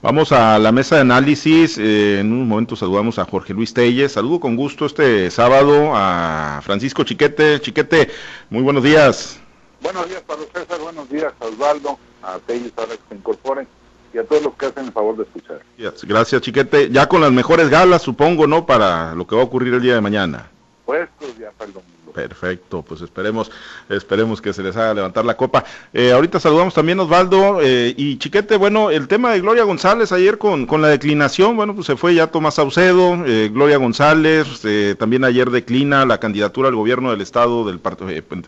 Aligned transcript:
Vamos 0.00 0.30
a 0.30 0.60
la 0.60 0.70
mesa 0.70 0.94
de 0.94 1.00
análisis. 1.00 1.76
Eh, 1.76 2.20
en 2.20 2.32
un 2.32 2.46
momento 2.46 2.76
saludamos 2.76 3.18
a 3.18 3.24
Jorge 3.24 3.52
Luis 3.52 3.74
Telles. 3.74 4.12
Saludo 4.12 4.38
con 4.38 4.54
gusto 4.54 4.86
este 4.86 5.28
sábado 5.28 5.90
a 5.92 6.60
Francisco 6.62 7.02
Chiquete. 7.02 7.60
Chiquete, 7.60 8.08
muy 8.48 8.62
buenos 8.62 8.84
días. 8.84 9.40
Buenos 9.82 10.08
días, 10.08 10.22
Pablo 10.24 10.46
César. 10.54 10.78
Buenos 10.78 11.10
días, 11.10 11.32
a 11.40 11.46
Osvaldo, 11.46 11.98
a 12.22 12.38
Telles, 12.38 12.72
ahora 12.76 12.92
que 12.92 13.00
se 13.08 13.14
incorporen 13.16 13.66
y 14.14 14.18
a 14.18 14.24
todos 14.24 14.44
los 14.44 14.54
que 14.54 14.66
hacen 14.66 14.84
el 14.84 14.92
favor 14.92 15.16
de 15.16 15.24
escuchar. 15.24 15.62
Gracias, 16.04 16.42
Chiquete. 16.42 16.90
Ya 16.90 17.08
con 17.08 17.20
las 17.20 17.32
mejores 17.32 17.68
galas, 17.68 18.00
supongo, 18.00 18.46
¿no? 18.46 18.66
Para 18.66 19.16
lo 19.16 19.26
que 19.26 19.34
va 19.34 19.42
a 19.42 19.46
ocurrir 19.46 19.74
el 19.74 19.82
día 19.82 19.94
de 19.94 20.00
mañana. 20.00 20.48
Pues, 20.86 21.08
ya 21.40 21.50
para 21.58 21.70
el 21.70 21.74
Perfecto, 22.18 22.82
pues 22.82 23.00
esperemos, 23.00 23.48
esperemos 23.88 24.42
que 24.42 24.52
se 24.52 24.60
les 24.60 24.76
haga 24.76 24.92
levantar 24.92 25.24
la 25.24 25.36
copa. 25.36 25.64
Eh, 25.92 26.10
ahorita 26.10 26.40
saludamos 26.40 26.74
también 26.74 26.98
Osvaldo 26.98 27.60
eh, 27.62 27.94
y 27.96 28.18
Chiquete, 28.18 28.56
bueno, 28.56 28.90
el 28.90 29.06
tema 29.06 29.30
de 29.30 29.40
Gloria 29.40 29.62
González 29.62 30.10
ayer 30.10 30.36
con, 30.36 30.66
con 30.66 30.82
la 30.82 30.88
declinación, 30.88 31.54
bueno, 31.56 31.76
pues 31.76 31.86
se 31.86 31.96
fue 31.96 32.16
ya 32.16 32.26
Tomás 32.26 32.54
Saucedo, 32.54 33.24
eh, 33.24 33.50
Gloria 33.52 33.76
González, 33.76 34.62
también 34.98 35.22
ayer 35.22 35.50
declina 35.50 36.04
la 36.06 36.18
candidatura 36.18 36.70
al 36.70 36.74
gobierno 36.74 37.12
del 37.12 37.20
estado 37.20 37.64
del 37.64 37.80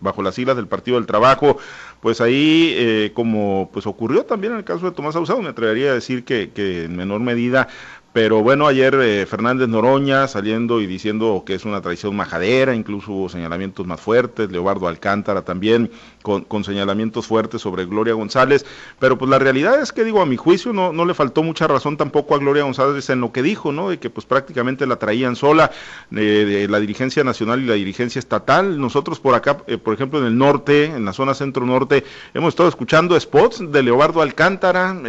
bajo 0.01 0.21
las 0.21 0.35
siglas 0.35 0.57
del 0.57 0.67
Partido 0.67 0.97
del 0.97 1.07
Trabajo, 1.07 1.57
pues 2.01 2.19
ahí 2.19 3.09
como 3.13 3.69
pues 3.71 3.87
ocurrió 3.87 4.25
también 4.25 4.51
en 4.51 4.59
el 4.59 4.65
caso 4.65 4.85
de 4.85 4.91
Tomás 4.91 5.13
Saucedo, 5.13 5.41
me 5.41 5.49
atrevería 5.49 5.91
a 5.91 5.93
decir 5.93 6.25
que 6.25 6.51
en 6.55 6.97
menor 6.97 7.21
medida 7.21 7.69
pero 8.13 8.43
bueno, 8.43 8.67
ayer 8.67 8.93
eh, 8.95 9.25
Fernández 9.25 9.69
Noroña 9.69 10.27
saliendo 10.27 10.81
y 10.81 10.85
diciendo 10.85 11.43
que 11.45 11.53
es 11.53 11.63
una 11.63 11.81
traición 11.81 12.13
majadera, 12.13 12.75
incluso 12.75 13.13
hubo 13.13 13.29
señalamientos 13.29 13.87
más 13.87 14.01
fuertes, 14.01 14.51
Leobardo 14.51 14.89
Alcántara 14.89 15.43
también 15.43 15.89
con, 16.21 16.43
con, 16.43 16.65
señalamientos 16.65 17.25
fuertes 17.25 17.61
sobre 17.61 17.85
Gloria 17.85 18.13
González, 18.13 18.65
pero 18.99 19.17
pues 19.17 19.31
la 19.31 19.39
realidad 19.39 19.81
es 19.81 19.93
que 19.93 20.03
digo, 20.03 20.21
a 20.21 20.25
mi 20.25 20.35
juicio 20.35 20.73
no, 20.73 20.91
no 20.91 21.05
le 21.05 21.13
faltó 21.13 21.41
mucha 21.41 21.67
razón 21.67 21.95
tampoco 21.95 22.35
a 22.35 22.39
Gloria 22.39 22.63
González 22.63 23.09
en 23.09 23.21
lo 23.21 23.31
que 23.31 23.43
dijo, 23.43 23.71
¿no? 23.71 23.89
De 23.89 23.97
que 23.97 24.09
pues 24.09 24.25
prácticamente 24.25 24.85
la 24.85 24.97
traían 24.97 25.37
sola 25.37 25.71
eh, 26.11 26.15
de 26.15 26.67
la 26.67 26.81
dirigencia 26.81 27.23
nacional 27.23 27.61
y 27.61 27.65
la 27.65 27.75
dirigencia 27.75 28.19
estatal. 28.19 28.77
Nosotros 28.77 29.21
por 29.21 29.35
acá, 29.35 29.63
eh, 29.67 29.77
por 29.77 29.93
ejemplo 29.93 30.19
en 30.19 30.25
el 30.25 30.37
norte, 30.37 30.85
en 30.85 31.05
la 31.05 31.13
zona 31.13 31.33
centro-norte, 31.33 32.03
hemos 32.33 32.49
estado 32.49 32.67
escuchando 32.67 33.17
spots 33.17 33.71
de 33.71 33.83
Leobardo 33.83 34.21
Alcántara 34.21 35.01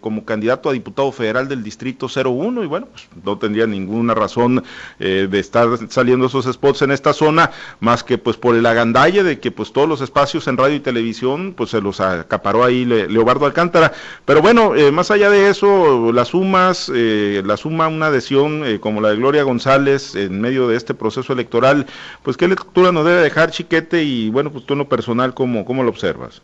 como 0.00 0.26
candidato 0.26 0.68
a 0.68 0.72
diputado 0.74 1.10
federal 1.12 1.48
del 1.48 1.62
distrito 1.62 2.08
01 2.12 2.41
y 2.42 2.66
bueno, 2.66 2.88
pues 2.90 3.08
no 3.24 3.38
tendría 3.38 3.66
ninguna 3.66 4.14
razón 4.14 4.64
eh, 4.98 5.28
de 5.30 5.38
estar 5.38 5.68
saliendo 5.88 6.26
esos 6.26 6.46
spots 6.46 6.82
en 6.82 6.90
esta 6.90 7.12
zona, 7.12 7.52
más 7.78 8.02
que 8.02 8.18
pues 8.18 8.36
por 8.36 8.56
el 8.56 8.66
agandalle 8.66 9.22
de 9.22 9.38
que 9.38 9.52
pues 9.52 9.72
todos 9.72 9.88
los 9.88 10.00
espacios 10.00 10.48
en 10.48 10.56
radio 10.56 10.74
y 10.74 10.80
televisión 10.80 11.54
pues 11.56 11.70
se 11.70 11.80
los 11.80 12.00
acaparó 12.00 12.64
ahí 12.64 12.84
Leobardo 12.84 13.46
Alcántara. 13.46 13.92
Pero 14.24 14.42
bueno, 14.42 14.74
eh, 14.74 14.90
más 14.90 15.10
allá 15.12 15.30
de 15.30 15.50
eso, 15.50 16.12
las 16.12 16.28
sumas, 16.28 16.90
eh, 16.92 17.42
la 17.44 17.56
suma 17.56 17.86
una 17.86 18.06
adhesión 18.06 18.64
como 18.80 19.00
la 19.00 19.10
de 19.10 19.16
Gloria 19.16 19.44
González 19.44 20.16
en 20.16 20.40
medio 20.40 20.66
de 20.66 20.76
este 20.76 20.94
proceso 20.94 21.32
electoral, 21.32 21.86
pues 22.24 22.36
qué 22.36 22.48
lectura 22.48 22.90
nos 22.90 23.04
debe 23.04 23.22
dejar 23.22 23.52
Chiquete 23.52 24.02
y 24.02 24.30
bueno, 24.30 24.50
pues 24.50 24.66
tú 24.66 24.72
en 24.72 24.80
lo 24.80 24.88
personal, 24.88 25.32
¿cómo, 25.34 25.64
cómo 25.64 25.84
lo 25.84 25.90
observas? 25.90 26.42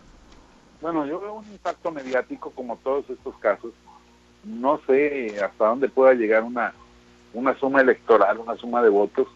Bueno, 0.80 1.04
yo 1.06 1.18
veo 1.20 1.34
un 1.34 1.46
impacto 1.50 1.90
mediático 1.90 2.50
como 2.50 2.76
todos 2.76 3.10
estos 3.10 3.34
casos 3.38 3.72
no 4.48 4.80
sé 4.86 5.36
hasta 5.44 5.66
dónde 5.66 5.88
pueda 5.88 6.14
llegar 6.14 6.42
una, 6.42 6.72
una 7.34 7.54
suma 7.58 7.80
electoral, 7.80 8.38
una 8.38 8.56
suma 8.56 8.82
de 8.82 8.88
votos. 8.88 9.28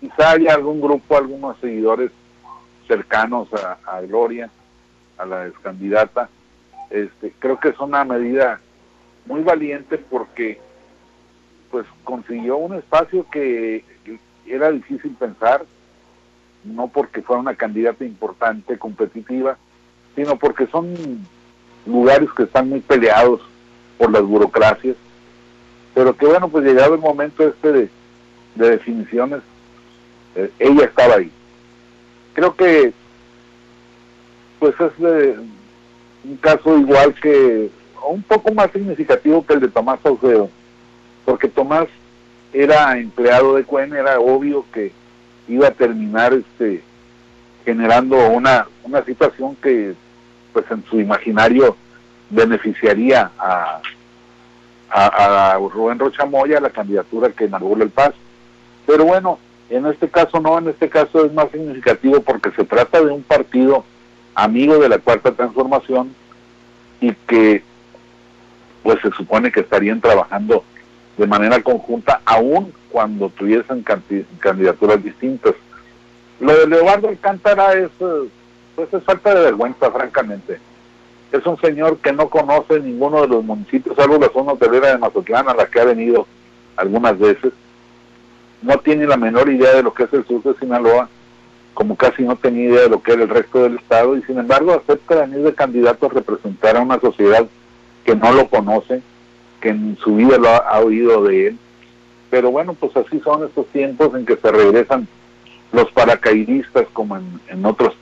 Quizá 0.00 0.30
haya 0.30 0.54
algún 0.54 0.80
grupo, 0.80 1.16
algunos 1.16 1.58
seguidores 1.58 2.10
cercanos 2.86 3.48
a, 3.86 4.00
Gloria, 4.02 4.50
a 5.18 5.26
la 5.26 5.46
excandidata. 5.46 6.28
Este, 6.90 7.32
creo 7.38 7.58
que 7.58 7.70
es 7.70 7.78
una 7.78 8.04
medida 8.04 8.60
muy 9.26 9.42
valiente 9.42 9.98
porque 9.98 10.60
pues 11.70 11.86
consiguió 12.04 12.56
un 12.58 12.74
espacio 12.74 13.26
que 13.30 13.84
era 14.46 14.70
difícil 14.70 15.12
pensar, 15.12 15.64
no 16.64 16.88
porque 16.88 17.22
fuera 17.22 17.40
una 17.40 17.54
candidata 17.54 18.04
importante, 18.04 18.78
competitiva, 18.78 19.56
sino 20.14 20.36
porque 20.36 20.66
son 20.66 20.94
lugares 21.86 22.30
que 22.36 22.42
están 22.42 22.68
muy 22.68 22.80
peleados 22.80 23.40
por 24.02 24.10
las 24.10 24.22
burocracias, 24.22 24.96
pero 25.94 26.16
que 26.16 26.26
bueno, 26.26 26.48
pues 26.48 26.64
llegado 26.64 26.94
el 26.94 27.00
momento 27.00 27.46
este 27.46 27.70
de, 27.70 27.88
definiciones, 28.56 29.42
eh, 30.34 30.50
ella 30.58 30.86
estaba 30.86 31.14
ahí. 31.14 31.30
Creo 32.34 32.52
que 32.56 32.92
pues 34.58 34.74
es 34.80 34.92
un 34.98 36.36
caso 36.40 36.76
igual 36.76 37.14
que, 37.14 37.70
un 38.08 38.24
poco 38.24 38.52
más 38.52 38.72
significativo 38.72 39.46
que 39.46 39.54
el 39.54 39.60
de 39.60 39.68
Tomás 39.68 40.00
Saucedo, 40.02 40.50
porque 41.24 41.46
Tomás 41.46 41.86
era 42.52 42.98
empleado 42.98 43.54
de 43.54 43.62
Cuen, 43.62 43.92
era 43.92 44.18
obvio 44.18 44.64
que 44.72 44.90
iba 45.46 45.68
a 45.68 45.74
terminar 45.74 46.32
este 46.32 46.82
generando 47.64 48.16
una, 48.30 48.66
una 48.82 49.04
situación 49.04 49.54
que 49.62 49.94
pues 50.52 50.64
en 50.72 50.84
su 50.86 50.98
imaginario 50.98 51.76
beneficiaría 52.32 53.30
a, 53.38 53.80
a, 54.90 55.58
Rubén 55.58 55.98
Rochamoya, 55.98 56.60
la 56.60 56.70
candidatura 56.70 57.30
que 57.30 57.44
inaugura 57.44 57.84
el 57.84 57.90
Paz. 57.90 58.14
Pero 58.86 59.04
bueno, 59.04 59.38
en 59.70 59.86
este 59.86 60.08
caso 60.08 60.40
no, 60.40 60.58
en 60.58 60.68
este 60.68 60.88
caso 60.88 61.24
es 61.24 61.32
más 61.32 61.50
significativo 61.50 62.20
porque 62.20 62.50
se 62.52 62.64
trata 62.64 63.00
de 63.00 63.10
un 63.12 63.22
partido 63.22 63.84
amigo 64.34 64.78
de 64.78 64.88
la 64.88 64.98
Cuarta 64.98 65.32
Transformación 65.32 66.14
y 67.00 67.12
que 67.12 67.62
pues 68.82 68.98
se 69.02 69.10
supone 69.12 69.52
que 69.52 69.60
estarían 69.60 70.00
trabajando 70.00 70.64
de 71.16 71.26
manera 71.26 71.62
conjunta 71.62 72.20
aún 72.24 72.72
cuando 72.90 73.28
tuviesen 73.28 73.84
candidaturas 74.40 75.02
distintas. 75.04 75.54
Lo 76.40 76.56
de 76.56 76.66
Leobardo 76.66 77.08
Alcántara 77.08 77.74
es, 77.74 77.90
eh, 78.00 78.28
pues 78.74 78.92
es 78.92 79.04
falta 79.04 79.34
de 79.34 79.44
vergüenza, 79.44 79.90
francamente 79.90 80.58
es 81.32 81.46
un 81.46 81.58
señor 81.60 81.98
que 81.98 82.12
no 82.12 82.28
conoce 82.28 82.78
ninguno 82.78 83.22
de 83.22 83.28
los 83.28 83.42
municipios, 83.42 83.96
salvo 83.96 84.18
la 84.18 84.28
zona 84.28 84.52
hotelera 84.52 84.88
de 84.88 84.98
Mazatlán, 84.98 85.48
a 85.48 85.54
la 85.54 85.66
que 85.66 85.80
ha 85.80 85.84
venido 85.84 86.26
algunas 86.76 87.18
veces. 87.18 87.52
No 88.60 88.78
tiene 88.78 89.06
la 89.06 89.16
menor 89.16 89.48
idea 89.48 89.74
de 89.74 89.82
lo 89.82 89.94
que 89.94 90.04
es 90.04 90.12
el 90.12 90.26
sur 90.26 90.42
de 90.42 90.54
Sinaloa, 90.60 91.08
como 91.72 91.96
casi 91.96 92.22
no 92.22 92.36
tenía 92.36 92.68
idea 92.68 92.82
de 92.82 92.90
lo 92.90 93.02
que 93.02 93.12
era 93.12 93.22
el 93.22 93.30
resto 93.30 93.62
del 93.62 93.76
estado, 93.76 94.16
y 94.16 94.22
sin 94.22 94.38
embargo 94.38 94.74
acepta 94.74 95.22
venir 95.22 95.42
de 95.42 95.54
candidato 95.54 96.06
a 96.06 96.10
representar 96.10 96.76
a 96.76 96.82
una 96.82 97.00
sociedad 97.00 97.46
que 98.04 98.14
no 98.14 98.32
lo 98.32 98.48
conoce, 98.48 99.00
que 99.62 99.70
en 99.70 99.96
su 100.04 100.16
vida 100.16 100.36
lo 100.36 100.48
ha, 100.50 100.80
oído 100.80 101.24
de 101.24 101.48
él. 101.48 101.58
Pero 102.28 102.50
bueno, 102.50 102.74
pues 102.74 102.94
así 102.94 103.20
son 103.20 103.44
estos 103.44 103.66
tiempos 103.68 104.14
en 104.14 104.26
que 104.26 104.36
se 104.36 104.52
regresan 104.52 105.08
los 105.72 105.90
paracaidistas 105.92 106.86
como 106.92 107.16
en, 107.16 107.40
en 107.48 107.64
otros, 107.64 107.94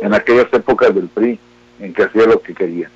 en 0.00 0.14
aquellas 0.14 0.52
épocas 0.52 0.92
del 0.92 1.08
PRI 1.08 1.38
en 1.82 1.92
que 1.92 2.04
hacía 2.04 2.26
lo 2.26 2.40
que 2.40 2.54
quería. 2.54 2.88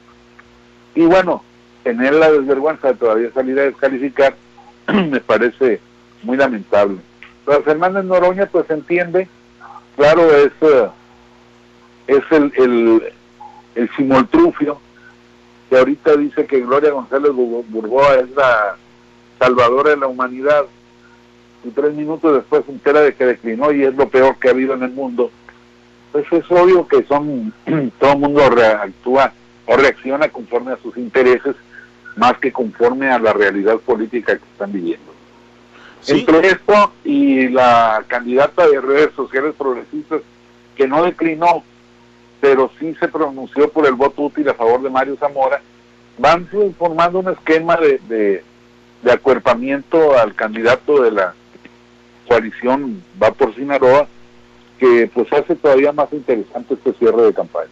Y 0.94 1.04
bueno, 1.04 1.42
tener 1.82 2.14
la 2.14 2.30
desvergüenza 2.30 2.88
de 2.88 2.94
todavía 2.94 3.30
salir 3.32 3.58
a 3.58 3.64
descalificar 3.64 4.34
me 4.86 5.20
parece 5.20 5.80
muy 6.22 6.36
lamentable. 6.36 6.98
Pero 7.44 7.62
Fernández 7.62 8.04
Noroña 8.04 8.46
pues 8.46 8.68
entiende, 8.70 9.28
claro, 9.96 10.34
es, 10.34 10.52
eh, 10.60 10.88
es 12.06 12.22
el, 12.30 12.52
el, 12.56 13.12
el 13.74 13.90
simultrufio 13.96 14.80
que 15.68 15.76
ahorita 15.76 16.16
dice 16.16 16.46
que 16.46 16.60
Gloria 16.60 16.92
González 16.92 17.32
Burgoa 17.32 18.14
es 18.16 18.30
la 18.30 18.76
salvadora 19.40 19.90
de 19.90 19.96
la 19.96 20.06
humanidad 20.06 20.64
y 21.64 21.70
tres 21.70 21.92
minutos 21.94 22.34
después 22.34 22.64
se 22.64 22.72
entera 22.72 23.00
de 23.00 23.14
que 23.14 23.26
declinó 23.26 23.72
y 23.72 23.82
es 23.82 23.94
lo 23.96 24.08
peor 24.08 24.36
que 24.36 24.48
ha 24.48 24.52
habido 24.52 24.74
en 24.74 24.84
el 24.84 24.92
mundo 24.92 25.32
pues 26.24 26.44
es 26.44 26.50
obvio 26.50 26.88
que 26.88 27.02
son 27.04 27.52
todo 27.98 28.12
el 28.12 28.18
mundo 28.18 28.48
reactúa 28.48 29.32
o 29.66 29.76
reacciona 29.76 30.28
conforme 30.28 30.72
a 30.72 30.78
sus 30.78 30.96
intereses 30.96 31.54
más 32.16 32.38
que 32.38 32.52
conforme 32.52 33.10
a 33.10 33.18
la 33.18 33.34
realidad 33.34 33.76
política 33.78 34.38
que 34.38 34.44
están 34.52 34.72
viviendo. 34.72 35.12
Entre 36.06 36.48
esto 36.48 36.92
y 37.04 37.48
la 37.48 38.02
candidata 38.06 38.66
de 38.66 38.80
redes 38.80 39.10
sociales 39.14 39.54
progresistas 39.58 40.22
que 40.76 40.86
no 40.86 41.04
declinó, 41.04 41.64
pero 42.40 42.70
sí 42.78 42.94
se 42.98 43.08
pronunció 43.08 43.68
por 43.70 43.86
el 43.86 43.94
voto 43.94 44.22
útil 44.22 44.48
a 44.48 44.54
favor 44.54 44.80
de 44.82 44.88
Mario 44.88 45.16
Zamora, 45.18 45.60
van 46.16 46.48
formando 46.78 47.18
un 47.18 47.28
esquema 47.28 47.76
de, 47.76 48.00
de, 48.08 48.44
de 49.02 49.12
acuerpamiento 49.12 50.16
al 50.18 50.34
candidato 50.34 51.02
de 51.02 51.10
la 51.10 51.34
coalición 52.26 53.02
Va 53.22 53.32
por 53.32 53.54
Sinaloa, 53.54 54.08
que 54.78 55.10
pues 55.12 55.32
hace 55.32 55.54
todavía 55.56 55.92
más 55.92 56.12
interesante 56.12 56.74
este 56.74 56.92
cierre 56.94 57.22
de 57.22 57.34
campaña. 57.34 57.70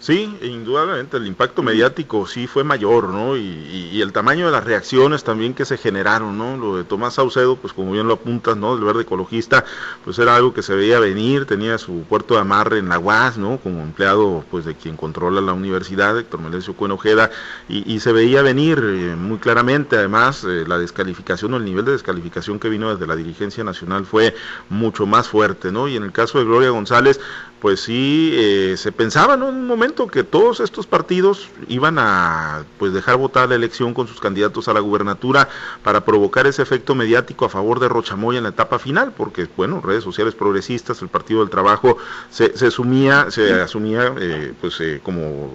Sí, 0.00 0.38
indudablemente 0.42 1.16
el 1.16 1.26
impacto 1.26 1.60
mediático 1.60 2.24
sí 2.28 2.46
fue 2.46 2.62
mayor, 2.62 3.08
¿no? 3.08 3.36
Y, 3.36 4.00
el 4.00 4.12
tamaño 4.12 4.46
de 4.46 4.52
las 4.52 4.62
reacciones 4.62 5.24
también 5.24 5.54
que 5.54 5.64
se 5.64 5.76
generaron, 5.76 6.38
¿no? 6.38 6.56
Lo 6.56 6.76
de 6.76 6.84
Tomás 6.84 7.14
Saucedo, 7.14 7.56
pues 7.56 7.72
como 7.72 7.90
bien 7.90 8.06
lo 8.06 8.14
apuntas, 8.14 8.56
¿no? 8.56 8.76
Del 8.76 8.84
verde 8.84 9.02
ecologista, 9.02 9.64
pues 10.04 10.16
era 10.20 10.36
algo 10.36 10.54
que 10.54 10.62
se 10.62 10.76
veía 10.76 11.00
venir, 11.00 11.46
tenía 11.46 11.78
su 11.78 12.02
puerto 12.02 12.34
de 12.34 12.40
amarre 12.40 12.78
en 12.78 12.88
la 12.88 13.00
UAS, 13.00 13.38
¿no? 13.38 13.58
Como 13.58 13.82
empleado, 13.82 14.44
pues 14.52 14.64
de 14.64 14.76
quien 14.76 14.96
controla 14.96 15.40
la 15.40 15.52
universidad, 15.52 16.16
Héctor 16.16 16.42
Melencio 16.42 16.74
Cuenojeda, 16.74 17.32
y, 17.68 17.92
y 17.92 17.98
se 17.98 18.12
veía 18.12 18.42
venir 18.42 18.78
eh, 18.80 19.16
muy 19.16 19.38
claramente, 19.38 19.96
además, 19.96 20.44
eh, 20.44 20.64
la 20.68 20.78
descalificación 20.78 21.54
o 21.54 21.56
el 21.56 21.64
nivel 21.64 21.84
de 21.84 21.92
descalificación 21.92 22.60
que 22.60 22.68
vino 22.68 22.92
desde 22.92 23.08
la 23.08 23.16
dirigencia 23.16 23.64
nacional 23.64 24.06
fue 24.06 24.36
mucho 24.68 25.06
más 25.06 25.28
fuerte, 25.28 25.72
¿no? 25.72 25.88
Y 25.88 25.96
en 25.96 26.04
el 26.04 26.12
caso 26.12 26.38
de 26.38 26.44
Gloria 26.44 26.70
González, 26.70 27.18
pues 27.60 27.80
sí, 27.80 28.30
eh, 28.34 28.74
se 28.76 28.92
pensaba 28.92 29.34
en 29.34 29.42
un 29.42 29.66
momento 29.66 29.87
que 29.94 30.24
todos 30.24 30.60
estos 30.60 30.86
partidos 30.86 31.48
iban 31.66 31.98
a 31.98 32.64
pues 32.78 32.92
dejar 32.92 33.16
votar 33.16 33.48
la 33.48 33.54
elección 33.54 33.94
con 33.94 34.06
sus 34.06 34.20
candidatos 34.20 34.68
a 34.68 34.72
la 34.72 34.80
gubernatura 34.80 35.48
para 35.82 36.04
provocar 36.04 36.46
ese 36.46 36.62
efecto 36.62 36.94
mediático 36.94 37.44
a 37.44 37.48
favor 37.48 37.80
de 37.80 37.88
Rochamoya 37.88 38.38
en 38.38 38.44
la 38.44 38.50
etapa 38.50 38.78
final, 38.78 39.12
porque 39.16 39.48
bueno, 39.56 39.80
redes 39.80 40.04
sociales 40.04 40.34
progresistas, 40.34 41.02
el 41.02 41.08
Partido 41.08 41.40
del 41.40 41.50
Trabajo 41.50 41.98
se, 42.30 42.56
se 42.56 42.68
asumía, 42.68 43.30
se 43.30 43.60
asumía 43.60 44.14
eh, 44.20 44.52
pues 44.60 44.80
eh, 44.80 45.00
como 45.02 45.52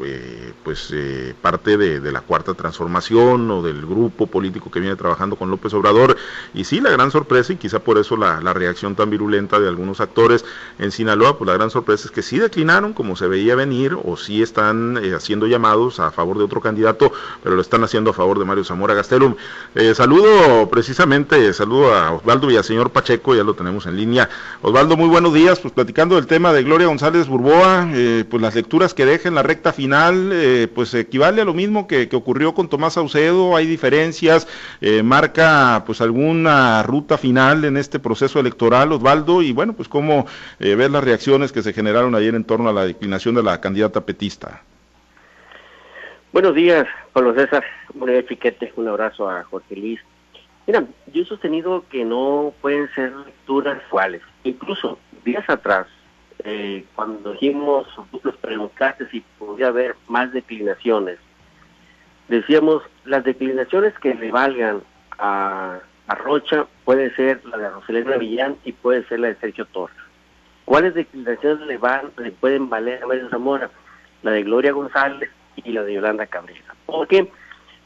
pues 0.64 0.94
parte 1.42 1.78
de, 1.78 2.12
la 2.12 2.22
cuarta 2.22 2.54
transformación 2.54 3.50
o 3.50 3.64
del 3.64 3.86
grupo 3.86 4.28
político 4.28 4.70
que 4.70 4.80
viene 4.80 4.96
trabajando 4.96 5.36
con 5.36 5.50
López 5.50 5.74
Obrador. 5.74 6.18
Y 6.54 6.66
sí 6.66 6.80
la 6.80 6.92
gran 6.92 7.12
sorpresa 7.12 7.54
y 7.54 7.56
quizá 7.56 7.80
por 7.80 7.98
eso 7.98 8.18
la, 8.18 8.42
la 8.42 8.54
reacción 8.54 8.96
tan 8.96 9.10
virulenta 9.10 9.60
de 9.60 9.68
algunos 9.68 10.02
actores 10.02 10.46
en 10.80 10.92
Sinaloa, 10.92 11.38
pues 11.38 11.48
la 11.48 11.54
gran 11.54 11.70
sorpresa 11.70 12.06
es 12.06 12.12
que 12.12 12.22
sí 12.22 12.40
declinaron 12.40 12.94
como 12.94 13.16
se 13.16 13.28
veía 13.28 13.56
venir 13.56 13.98
o 14.04 14.18
sí 14.24 14.42
están 14.42 14.98
eh, 15.04 15.14
haciendo 15.16 15.48
llamados 15.48 16.00
a 16.00 16.12
favor 16.12 16.38
de 16.38 16.44
otro 16.44 16.62
candidato, 16.62 17.12
pero 17.44 17.56
lo 17.56 17.62
están 17.62 17.84
haciendo 17.84 18.12
a 18.12 18.14
favor 18.14 18.40
de 18.40 18.46
Mario 18.46 18.64
Zamora 18.64 18.94
Gastelum. 18.94 19.36
Eh, 19.76 19.94
saludo 19.94 20.70
precisamente, 20.70 21.54
saludo 21.54 21.94
a 21.94 22.12
Osvaldo 22.14 22.50
y 22.50 22.58
al 22.58 22.64
señor 22.64 22.92
Pacheco, 22.92 23.36
ya 23.36 23.44
lo 23.44 23.54
tenemos 23.54 23.86
en 23.86 23.98
línea. 23.98 24.30
Osvaldo, 24.62 24.98
muy 24.98 25.10
buenos 25.10 25.34
días, 25.34 25.60
pues 25.60 25.74
platicando 25.74 26.16
del 26.16 26.28
tema 26.28 26.54
de 26.54 26.64
Gloria 26.64 26.88
González 26.88 27.28
Burboa, 27.28 27.90
eh, 27.94 28.24
pues 28.30 28.42
las 28.42 28.56
lecturas 28.56 28.94
que 28.94 29.06
deja 29.06 29.28
en 29.28 29.36
la 29.36 29.44
recta 29.44 29.74
final, 29.74 30.34
pues 30.74 30.94
equivale 30.94 31.42
a 31.42 31.46
lo 31.46 31.54
mismo 31.54 31.88
que, 31.88 32.08
que, 32.08 32.16
ocurrió 32.16 32.54
con 32.54 32.70
Tomás 32.70 32.94
Saucedo, 32.94 33.56
hay 33.56 33.66
diferencias, 33.66 34.48
marca 35.04 35.84
pues 35.86 36.02
alguna 36.02 36.84
ruta 36.84 37.18
final 37.18 37.66
en 37.66 37.78
este 37.78 38.00
proceso 38.00 38.40
electoral, 38.40 38.92
Osvaldo, 38.92 39.42
y 39.42 39.52
bueno, 39.52 39.74
pues 39.74 39.88
cómo 39.88 40.26
ver 40.60 40.92
las 40.92 41.04
reacciones 41.04 41.52
que 41.52 41.62
se 41.62 41.74
generaron 41.74 42.16
ayer 42.16 42.36
en 42.36 42.44
torno 42.44 42.70
a 42.70 42.74
la 42.74 42.86
declinación 42.86 43.36
de 43.36 43.44
la 43.44 43.60
candidata 43.60 44.06
Buenos 46.32 46.56
días, 46.56 46.88
Pablo 47.14 47.34
César. 47.36 47.64
Buenos 47.94 48.26
Chiquete. 48.26 48.74
Un 48.76 48.88
abrazo 48.88 49.30
a 49.30 49.44
Jorge 49.44 49.76
Luis. 49.76 50.00
Mira, 50.66 50.84
yo 51.14 51.22
he 51.22 51.26
sostenido 51.26 51.84
que 51.90 52.06
no 52.06 52.54
pueden 52.62 52.90
ser 52.96 53.14
lecturas 53.16 53.82
iguales. 53.88 54.22
Incluso 54.44 54.98
días 55.26 55.48
atrás, 55.50 55.88
eh, 56.44 56.86
cuando 56.96 57.34
dijimos, 57.34 57.88
los 58.24 58.36
preguntaste 58.38 59.08
si 59.10 59.22
podía 59.38 59.68
haber 59.68 59.96
más 60.08 60.32
declinaciones, 60.32 61.20
decíamos, 62.30 62.82
las 63.06 63.24
declinaciones 63.24 63.94
que 64.00 64.16
le 64.16 64.32
valgan 64.32 64.82
a, 65.20 65.80
a 66.08 66.16
Rocha 66.16 66.66
puede 66.86 67.14
ser 67.16 67.46
la 67.46 67.58
de 67.58 67.70
Roselena 67.70 68.18
Villán 68.18 68.58
y 68.64 68.72
puede 68.72 69.06
ser 69.08 69.20
la 69.20 69.28
de 69.28 69.36
Sergio 69.36 69.66
Torres. 69.66 69.96
¿Cuáles 70.66 70.94
declaraciones 70.94 71.68
le 71.68 71.78
van, 71.78 72.12
le 72.18 72.32
pueden 72.32 72.70
valer 72.70 73.04
a 73.04 73.08
Mario 73.08 73.30
Zamora? 73.30 73.70
La 74.24 74.32
de 74.32 74.44
Gloria 74.44 74.72
González 74.72 75.30
y 75.56 75.72
la 75.72 75.84
de 75.84 75.94
Yolanda 75.94 76.26
Cabrera. 76.26 76.76
¿Por 76.86 77.08
qué? 77.08 77.30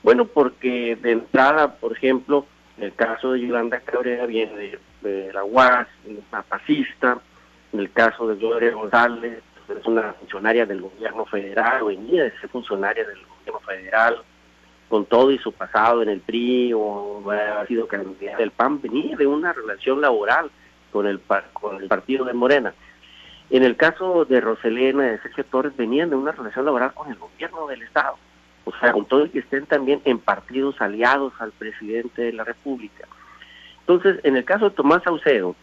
Bueno, 0.03 0.25
porque 0.25 0.95
de 0.95 1.11
entrada, 1.11 1.75
por 1.75 1.91
ejemplo, 1.91 2.45
en 2.77 2.85
el 2.85 2.93
caso 2.93 3.33
de 3.33 3.41
Yolanda 3.41 3.79
Cabrera 3.81 4.25
viene 4.25 4.77
de, 5.01 5.33
la 5.33 5.43
UAS, 5.43 5.87
una 6.05 6.43
fascista, 6.43 7.19
en 7.73 7.79
el 7.79 7.91
caso 7.91 8.27
de 8.27 8.35
Gloria 8.35 8.71
González, 8.71 9.41
es 9.67 9.85
una 9.85 10.13
funcionaria 10.13 10.65
del 10.65 10.81
gobierno 10.81 11.25
federal, 11.25 11.83
venía 11.85 12.23
de 12.23 12.31
ser 12.39 12.49
funcionaria 12.49 13.03
del 13.05 13.19
gobierno 13.25 13.59
federal, 13.61 14.17
con 14.87 15.05
todo 15.05 15.31
y 15.31 15.37
su 15.39 15.51
pasado 15.51 16.01
en 16.01 16.09
el 16.09 16.21
PRI, 16.21 16.71
o 16.73 17.23
ha 17.31 17.65
sido 17.65 17.87
candidata 17.87 18.37
del 18.37 18.51
PAN, 18.51 18.81
venía 18.81 19.17
de 19.17 19.27
una 19.27 19.51
relación 19.51 19.99
laboral 19.99 20.49
con 20.91 21.07
el, 21.07 21.19
con 21.53 21.81
el 21.81 21.87
partido 21.87 22.23
de 22.25 22.33
Morena. 22.33 22.73
En 23.49 23.63
el 23.63 23.77
caso 23.77 24.25
de 24.25 24.41
Roselena 24.41 25.03
de 25.03 25.19
Sergio 25.19 25.45
Torres 25.45 25.75
venían 25.77 26.09
de 26.09 26.15
una 26.15 26.33
relación 26.33 26.65
laboral 26.65 26.93
con 26.93 27.09
el 27.09 27.15
gobierno 27.15 27.67
del 27.67 27.81
Estado, 27.81 28.15
o 28.65 28.73
sea, 28.79 28.91
con 28.91 29.05
todo 29.05 29.25
y 29.25 29.29
que 29.29 29.39
estén 29.39 29.65
también 29.65 30.01
en 30.03 30.19
partidos 30.19 30.79
aliados 30.81 31.33
al 31.39 31.51
presidente 31.53 32.23
de 32.23 32.33
la 32.33 32.43
República. 32.43 33.07
Entonces, 33.81 34.19
en 34.23 34.35
el 34.35 34.43
caso 34.43 34.69
de 34.69 34.75
Tomás 34.75 35.03
Saucedo, 35.03 35.55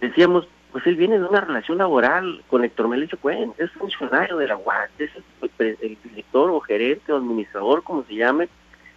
decíamos, 0.00 0.48
pues 0.72 0.84
él 0.86 0.96
viene 0.96 1.18
de 1.18 1.24
una 1.24 1.40
relación 1.40 1.78
laboral 1.78 2.42
con 2.48 2.64
Héctor 2.64 2.88
Melicho 2.88 3.18
Cuen, 3.18 3.54
es 3.56 3.70
funcionario 3.72 4.36
de 4.36 4.48
la 4.48 4.56
UAS, 4.56 4.90
es 4.98 5.10
el, 5.58 5.96
director 6.02 6.50
o 6.50 6.60
gerente 6.60 7.12
o 7.12 7.16
administrador, 7.16 7.84
como 7.84 8.02
se 8.04 8.16
llame, 8.16 8.48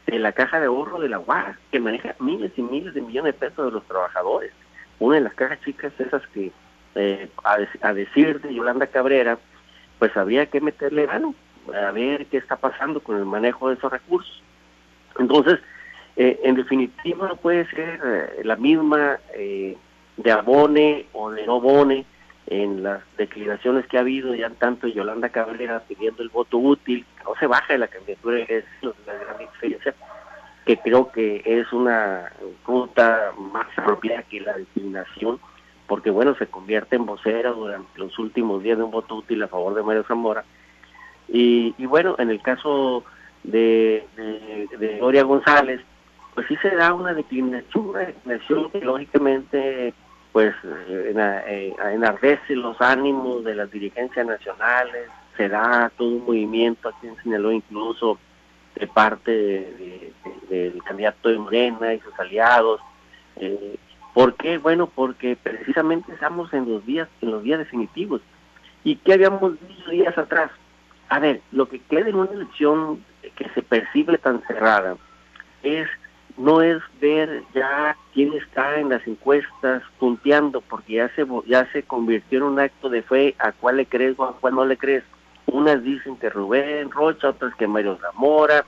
de 0.08 0.18
la 0.18 0.32
caja 0.32 0.60
de 0.60 0.66
ahorro 0.66 1.00
de 1.00 1.10
la 1.10 1.20
UAS, 1.20 1.56
que 1.72 1.80
maneja 1.80 2.16
miles 2.20 2.52
y 2.58 2.64
miles 2.64 2.94
de 2.96 3.02
millones 3.02 3.34
de 3.34 3.40
pesos 3.40 3.66
de 3.66 3.72
los 3.72 3.84
trabajadores 3.84 4.52
una 5.02 5.16
de 5.16 5.22
las 5.22 5.34
cajas 5.34 5.60
chicas 5.62 5.92
esas 5.98 6.26
que, 6.28 6.52
eh, 6.96 7.30
a, 7.44 7.94
decir 7.94 8.42
de 8.42 8.54
Yolanda 8.54 8.88
Cabrera, 8.88 9.38
pues 10.00 10.16
había 10.18 10.48
que 10.48 10.62
meterle 10.62 11.08
mano 11.08 11.34
a 11.74 11.92
ver 11.92 12.26
qué 12.26 12.38
está 12.38 12.56
pasando 12.56 13.00
con 13.00 13.18
el 13.18 13.26
manejo 13.26 13.70
de 13.70 13.76
esos 13.76 13.92
recursos. 13.92 14.42
Entonces, 15.18 15.60
eh, 16.16 16.40
en 16.44 16.56
definitiva 16.56 17.28
no 17.28 17.36
puede 17.38 17.70
ser 17.70 18.00
eh, 18.04 18.42
la 18.44 18.56
misma 18.56 19.20
de 20.18 20.32
abone 20.32 21.06
o 21.14 21.32
de 21.32 21.46
no 21.46 21.56
abone 21.56 22.06
en 22.48 22.84
las 22.84 23.02
declinaciones 23.18 23.86
que 23.88 23.98
ha 23.98 24.02
habido 24.02 24.36
ya 24.36 24.50
tanto 24.50 24.88
Yolanda 24.88 25.30
Cabrera 25.30 25.82
pidiendo 25.88 26.22
el 26.22 26.30
voto 26.30 26.58
útil, 26.58 27.06
no 27.24 27.34
se 27.40 27.48
baja 27.48 27.74
de 27.74 27.80
la 27.80 27.88
candidatura, 27.88 28.40
es 28.40 28.66
la 28.82 29.14
gran 29.14 29.38
diferencia, 29.38 29.96
que 30.66 30.78
creo 30.78 31.12
que 31.12 31.42
es 31.46 31.72
una 31.72 32.32
ruta 32.66 33.32
más 33.38 33.68
apropiada 33.78 34.24
que 34.24 34.42
la 34.42 34.58
designación, 34.58 35.40
porque 35.92 36.10
bueno, 36.10 36.34
se 36.36 36.48
convierte 36.48 36.96
en 36.96 37.06
vocera 37.06 37.50
durante 37.52 38.00
los 38.00 38.18
últimos 38.18 38.64
días 38.64 38.78
de 38.78 38.86
un 38.86 38.92
voto 38.92 39.16
útil 39.16 39.44
a 39.44 39.50
favor 39.50 39.76
de 39.76 39.84
Mario 39.84 40.06
Zamora. 40.08 40.46
Y, 41.28 41.74
bueno, 41.86 42.16
en 42.18 42.30
el 42.30 42.42
caso 42.42 43.04
de, 43.44 44.08
de, 44.16 44.98
Gloria 45.00 45.24
González, 45.24 45.82
pues 46.34 46.48
sí 46.48 46.56
se 46.62 46.74
da 46.78 46.94
una 46.94 47.14
declinación, 47.14 47.90
una 47.90 48.00
declinación 48.06 48.72
que 48.72 48.80
lógicamente 48.80 49.94
pues 50.32 50.56
eh, 50.64 51.74
enardece 51.92 52.56
los 52.56 52.80
ánimos 52.80 53.44
de 53.44 53.56
las 53.56 53.70
dirigencias 53.70 54.26
nacionales, 54.26 55.10
se 55.36 55.50
da 55.50 55.92
todo 55.98 56.08
un 56.08 56.24
movimiento 56.24 56.88
aquí 56.88 57.08
en 57.08 57.22
Sinaloa 57.22 57.54
incluso 57.54 58.18
de 58.76 58.88
parte 58.88 60.14
del 60.50 60.82
candidato 60.86 61.28
de 61.28 61.38
Morena 61.38 61.94
y 61.94 62.00
sus 62.00 62.18
aliados. 62.18 62.80
Eh, 63.36 63.76
¿Por 64.14 64.36
qué? 64.36 64.58
Bueno, 64.58 64.88
porque 64.88 65.38
precisamente 65.42 66.12
estamos 66.14 66.54
en 66.54 66.70
los 66.70 66.86
días, 66.86 67.08
en 67.22 67.32
los 67.32 67.44
días 67.44 67.60
definitivos. 67.60 68.22
¿Y 68.84 68.98
qué 68.98 69.14
habíamos 69.14 69.54
dicho 69.68 69.92
días 69.92 70.18
atrás? 70.18 70.52
A 71.10 71.20
ver, 71.20 71.42
lo 71.52 71.68
que 71.68 71.80
queda 71.80 72.10
en 72.10 72.16
una 72.16 72.32
elección 72.32 73.04
que 73.36 73.50
se 73.50 73.62
percibe 73.62 74.18
tan 74.18 74.42
cerrada 74.48 74.98
es 75.64 75.88
no 76.38 76.62
es 76.62 76.82
ver 77.00 77.44
ya 77.54 77.96
quién 78.14 78.34
está 78.34 78.80
en 78.80 78.90
las 78.90 79.06
encuestas 79.06 79.84
punteando, 80.00 80.62
porque 80.62 80.94
ya 80.94 81.10
se 81.16 81.26
ya 81.46 81.70
se 81.72 81.84
convirtió 81.84 82.40
en 82.40 82.44
un 82.46 82.60
acto 82.60 82.90
de 82.90 83.04
fe 83.04 83.36
a 83.40 83.52
cuál 83.52 83.78
le 83.78 83.86
crees 83.86 84.18
o 84.18 84.24
a 84.24 84.38
cuál 84.38 84.56
no 84.56 84.66
le 84.66 84.78
crees. 84.78 85.04
Unas 85.46 85.84
dicen 85.84 86.18
que 86.18 86.30
Rubén 86.30 86.90
Rocha, 86.92 87.30
otras 87.30 87.54
que 87.56 87.68
Mario 87.68 87.98
Zamora, 88.02 88.66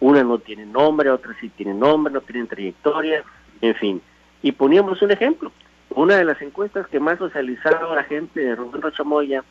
unas 0.00 0.24
no 0.24 0.38
tienen 0.38 0.72
nombre, 0.72 1.10
otras 1.10 1.36
sí 1.40 1.48
tienen 1.50 1.78
nombre, 1.78 2.12
no 2.12 2.20
tienen 2.20 2.48
trayectoria, 2.48 3.22
en 3.60 3.74
fin. 3.76 4.02
Y 4.42 4.52
poníamos 4.52 5.00
un 5.02 5.10
ejemplo. 5.10 5.52
Una 5.90 6.16
de 6.16 6.24
las 6.24 6.40
encuestas 6.42 6.86
que 6.88 7.00
más 7.00 7.18
socializaba 7.18 7.94
la 7.94 8.04
gente 8.04 8.40
de 8.40 8.54
Rubén 8.54 8.82
Rocha 8.82 9.04
Moya, 9.04 9.44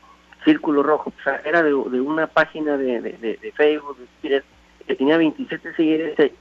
Círculo 0.44 0.84
Rojo, 0.84 1.12
o 1.18 1.24
sea, 1.24 1.42
era 1.44 1.64
de, 1.64 1.74
una 1.74 2.28
página 2.28 2.78
de, 2.78 3.02
de, 3.02 3.54
Facebook, 3.56 3.98
de 4.22 4.44
que 4.88 4.96
tenía 4.96 5.18
27 5.18 5.74
seguidores, 5.74 6.32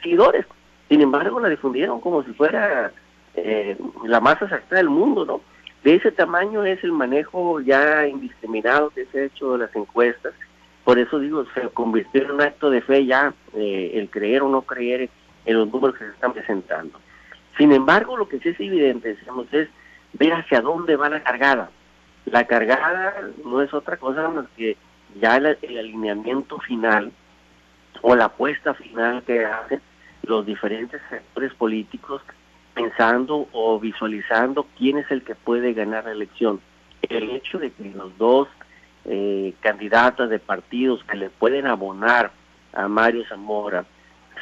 seguidores. 0.00 0.46
Sin 0.88 1.02
embargo, 1.02 1.40
la 1.40 1.48
difundieron 1.48 2.00
como 2.00 2.22
si 2.24 2.32
fuera 2.32 2.92
eh, 3.34 3.76
la 4.06 4.20
más 4.20 4.40
exacta 4.40 4.76
del 4.76 4.88
mundo, 4.88 5.24
¿no? 5.24 5.40
De 5.82 5.94
ese 5.94 6.10
tamaño 6.12 6.64
es 6.64 6.82
el 6.82 6.92
manejo 6.92 7.60
ya 7.60 8.06
indiscriminado 8.06 8.90
que 8.90 9.04
se 9.06 9.20
ha 9.20 9.24
hecho 9.24 9.52
de 9.52 9.58
las 9.58 9.76
encuestas. 9.76 10.32
Por 10.82 10.98
eso 10.98 11.18
digo, 11.18 11.44
se 11.52 11.68
convirtió 11.68 12.22
en 12.22 12.30
un 12.30 12.40
acto 12.40 12.70
de 12.70 12.80
fe 12.80 13.04
ya 13.04 13.34
eh, 13.54 13.92
el 13.94 14.08
creer 14.08 14.42
o 14.42 14.48
no 14.48 14.62
creer 14.62 15.10
en 15.44 15.58
los 15.58 15.70
números 15.70 15.96
que 15.96 16.04
se 16.04 16.10
están 16.10 16.32
presentando. 16.32 16.98
Sin 17.56 17.72
embargo, 17.72 18.16
lo 18.16 18.28
que 18.28 18.40
sí 18.40 18.50
es 18.50 18.60
evidente, 18.60 19.14
decíamos, 19.14 19.46
es 19.52 19.68
ver 20.12 20.32
hacia 20.32 20.60
dónde 20.60 20.96
va 20.96 21.08
la 21.08 21.22
cargada. 21.22 21.70
La 22.26 22.46
cargada 22.46 23.14
no 23.44 23.60
es 23.62 23.72
otra 23.74 23.96
cosa 23.96 24.28
más 24.28 24.46
que 24.56 24.76
ya 25.20 25.36
el, 25.36 25.46
alineamiento 25.46 26.58
final 26.58 27.12
o 28.02 28.16
la 28.16 28.26
apuesta 28.26 28.74
final 28.74 29.22
que 29.22 29.44
hacen 29.44 29.80
los 30.22 30.44
diferentes 30.46 31.00
sectores 31.10 31.52
políticos 31.54 32.22
pensando 32.72 33.46
o 33.52 33.78
visualizando 33.78 34.66
quién 34.76 34.98
es 34.98 35.10
el 35.10 35.22
que 35.22 35.34
puede 35.34 35.74
ganar 35.74 36.04
la 36.04 36.12
elección. 36.12 36.60
El 37.02 37.30
hecho 37.30 37.58
de 37.58 37.70
que 37.70 37.84
los 37.90 38.16
dos 38.18 38.48
eh, 39.04 39.54
candidatos 39.60 40.30
de 40.30 40.38
partidos 40.38 41.04
que 41.04 41.16
le 41.16 41.30
pueden 41.30 41.66
abonar 41.66 42.32
a 42.72 42.88
Mario 42.88 43.24
Zamora 43.28 43.84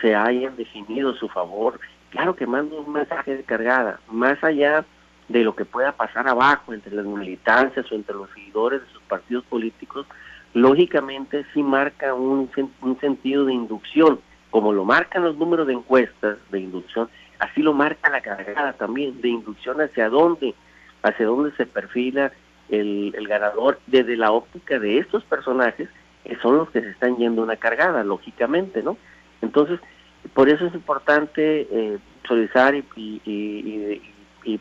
se 0.01 0.15
hayan 0.15 0.57
definido 0.57 1.15
su 1.15 1.29
favor, 1.29 1.79
claro 2.13 2.37
que 2.37 2.47
manda 2.47 2.77
un 2.77 2.93
mensaje 2.93 3.37
de 3.37 3.43
cargada, 3.43 3.99
más 4.09 4.43
allá 4.45 4.85
de 5.29 5.43
lo 5.43 5.57
que 5.57 5.65
pueda 5.65 5.93
pasar 5.93 6.29
abajo 6.29 6.75
entre 6.75 6.95
las 6.95 7.07
militancias 7.07 7.91
o 7.91 7.95
entre 7.95 8.15
los 8.15 8.31
seguidores 8.31 8.83
de 8.83 8.93
sus 8.93 9.03
partidos 9.05 9.45
políticos, 9.47 10.07
lógicamente 10.53 11.45
sí 11.55 11.63
marca 11.63 12.15
un, 12.15 12.51
un 12.83 13.01
sentido 13.01 13.47
de 13.47 13.55
inducción, 13.55 14.21
como 14.51 14.73
lo 14.73 14.85
marcan 14.85 15.25
los 15.25 15.37
números 15.37 15.67
de 15.67 15.73
encuestas 15.73 16.37
de 16.51 16.61
inducción, 16.61 17.09
así 17.39 17.63
lo 17.63 17.73
marca 17.73 18.11
la 18.11 18.21
cargada 18.21 18.75
también 18.75 19.21
de 19.23 19.29
inducción 19.29 19.81
hacia 19.81 20.11
dónde, 20.11 20.55
hacia 21.03 21.27
dónde 21.27 21.57
se 21.57 21.65
perfila 21.65 22.31
el, 22.69 23.15
el 23.17 23.27
ganador 23.27 23.81
desde 23.87 24.17
la 24.17 24.33
óptica 24.33 24.79
de 24.79 24.99
estos 24.99 25.25
personajes 25.25 25.89
que 26.25 26.37
son 26.37 26.59
los 26.59 26.71
que 26.71 26.83
se 26.83 26.91
están 26.91 27.17
yendo 27.17 27.43
una 27.43 27.57
cargada, 27.57 28.05
lógicamente, 28.05 28.83
¿no? 28.83 28.97
Entonces, 29.41 29.81
por 30.35 30.49
eso 30.49 30.67
es 30.67 30.75
importante 30.75 31.69
eh, 31.71 31.99
solicitar 32.27 32.75
y, 32.75 32.85
y, 32.97 34.03
y, 34.45 34.61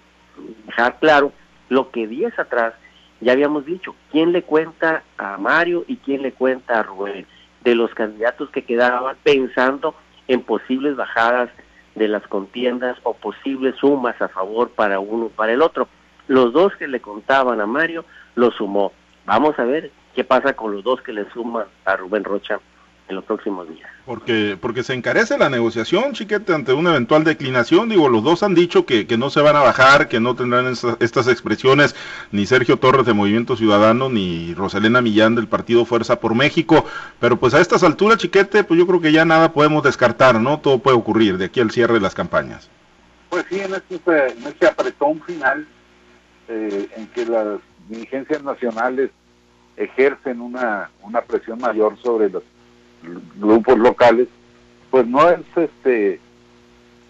dejar 0.65 0.97
claro 0.99 1.31
lo 1.69 1.91
que 1.91 2.07
días 2.07 2.37
atrás 2.39 2.73
ya 3.19 3.33
habíamos 3.33 3.65
dicho, 3.65 3.95
quién 4.11 4.31
le 4.31 4.41
cuenta 4.41 5.03
a 5.17 5.37
Mario 5.37 5.85
y 5.87 5.97
quién 5.97 6.23
le 6.23 6.31
cuenta 6.31 6.79
a 6.79 6.83
Rubén, 6.83 7.27
de 7.63 7.75
los 7.75 7.93
candidatos 7.93 8.49
que 8.49 8.63
quedaban 8.63 9.15
pensando 9.23 9.93
en 10.27 10.41
posibles 10.41 10.95
bajadas 10.95 11.49
de 11.93 12.07
las 12.07 12.25
contiendas 12.27 12.97
o 13.03 13.13
posibles 13.13 13.75
sumas 13.75 14.19
a 14.21 14.27
favor 14.27 14.71
para 14.71 14.99
uno 14.99 15.29
para 15.29 15.53
el 15.53 15.61
otro. 15.61 15.87
Los 16.27 16.51
dos 16.53 16.75
que 16.77 16.87
le 16.87 16.99
contaban 16.99 17.61
a 17.61 17.67
Mario 17.67 18.05
lo 18.35 18.51
sumó. 18.51 18.91
Vamos 19.25 19.57
a 19.59 19.65
ver 19.65 19.91
qué 20.15 20.23
pasa 20.23 20.53
con 20.53 20.73
los 20.73 20.83
dos 20.83 21.01
que 21.01 21.13
le 21.13 21.29
suman 21.31 21.67
a 21.85 21.95
Rubén 21.95 22.23
Rocha 22.23 22.59
en 23.07 23.15
los 23.15 23.25
próximos 23.25 23.67
días. 23.67 23.89
Porque, 24.05 24.57
porque 24.59 24.83
se 24.83 24.93
encarece 24.93 25.37
la 25.37 25.49
negociación, 25.49 26.13
chiquete, 26.13 26.53
ante 26.53 26.73
una 26.73 26.91
eventual 26.91 27.23
declinación. 27.23 27.89
Digo, 27.89 28.09
los 28.09 28.23
dos 28.23 28.41
han 28.41 28.55
dicho 28.55 28.85
que, 28.85 29.05
que 29.05 29.17
no 29.17 29.29
se 29.29 29.41
van 29.41 29.55
a 29.55 29.61
bajar, 29.61 30.07
que 30.07 30.19
no 30.19 30.35
tendrán 30.35 30.65
estas 30.99 31.27
expresiones, 31.27 31.95
ni 32.31 32.45
Sergio 32.45 32.77
Torres 32.77 33.05
de 33.05 33.13
Movimiento 33.13 33.55
Ciudadano, 33.55 34.09
ni 34.09 34.53
Rosalena 34.53 35.01
Millán 35.01 35.35
del 35.35 35.47
Partido 35.47 35.85
Fuerza 35.85 36.19
por 36.19 36.35
México. 36.35 36.85
Pero 37.19 37.37
pues 37.37 37.53
a 37.53 37.61
estas 37.61 37.83
alturas, 37.83 38.17
chiquete, 38.17 38.63
pues 38.63 38.79
yo 38.79 38.87
creo 38.87 39.01
que 39.01 39.11
ya 39.11 39.25
nada 39.25 39.53
podemos 39.53 39.83
descartar, 39.83 40.39
¿no? 40.39 40.59
Todo 40.59 40.79
puede 40.79 40.97
ocurrir 40.97 41.37
de 41.37 41.45
aquí 41.45 41.59
al 41.59 41.71
cierre 41.71 41.95
de 41.95 42.01
las 42.01 42.15
campañas. 42.15 42.69
Pues 43.29 43.45
sí, 43.49 43.59
en 43.59 43.73
este, 43.73 44.31
en 44.33 44.43
este 44.43 44.67
apretón 44.67 45.21
final, 45.21 45.67
eh, 46.47 46.89
en 46.97 47.07
que 47.07 47.25
las 47.25 47.59
dirigencias 47.87 48.43
nacionales 48.43 49.11
ejercen 49.77 50.41
una, 50.41 50.89
una 51.01 51.21
presión 51.21 51.59
mayor 51.59 51.97
sobre 52.01 52.29
los 52.29 52.43
grupos 53.35 53.77
locales, 53.77 54.27
pues 54.89 55.07
no 55.07 55.29
es 55.29 55.39
este 55.55 56.19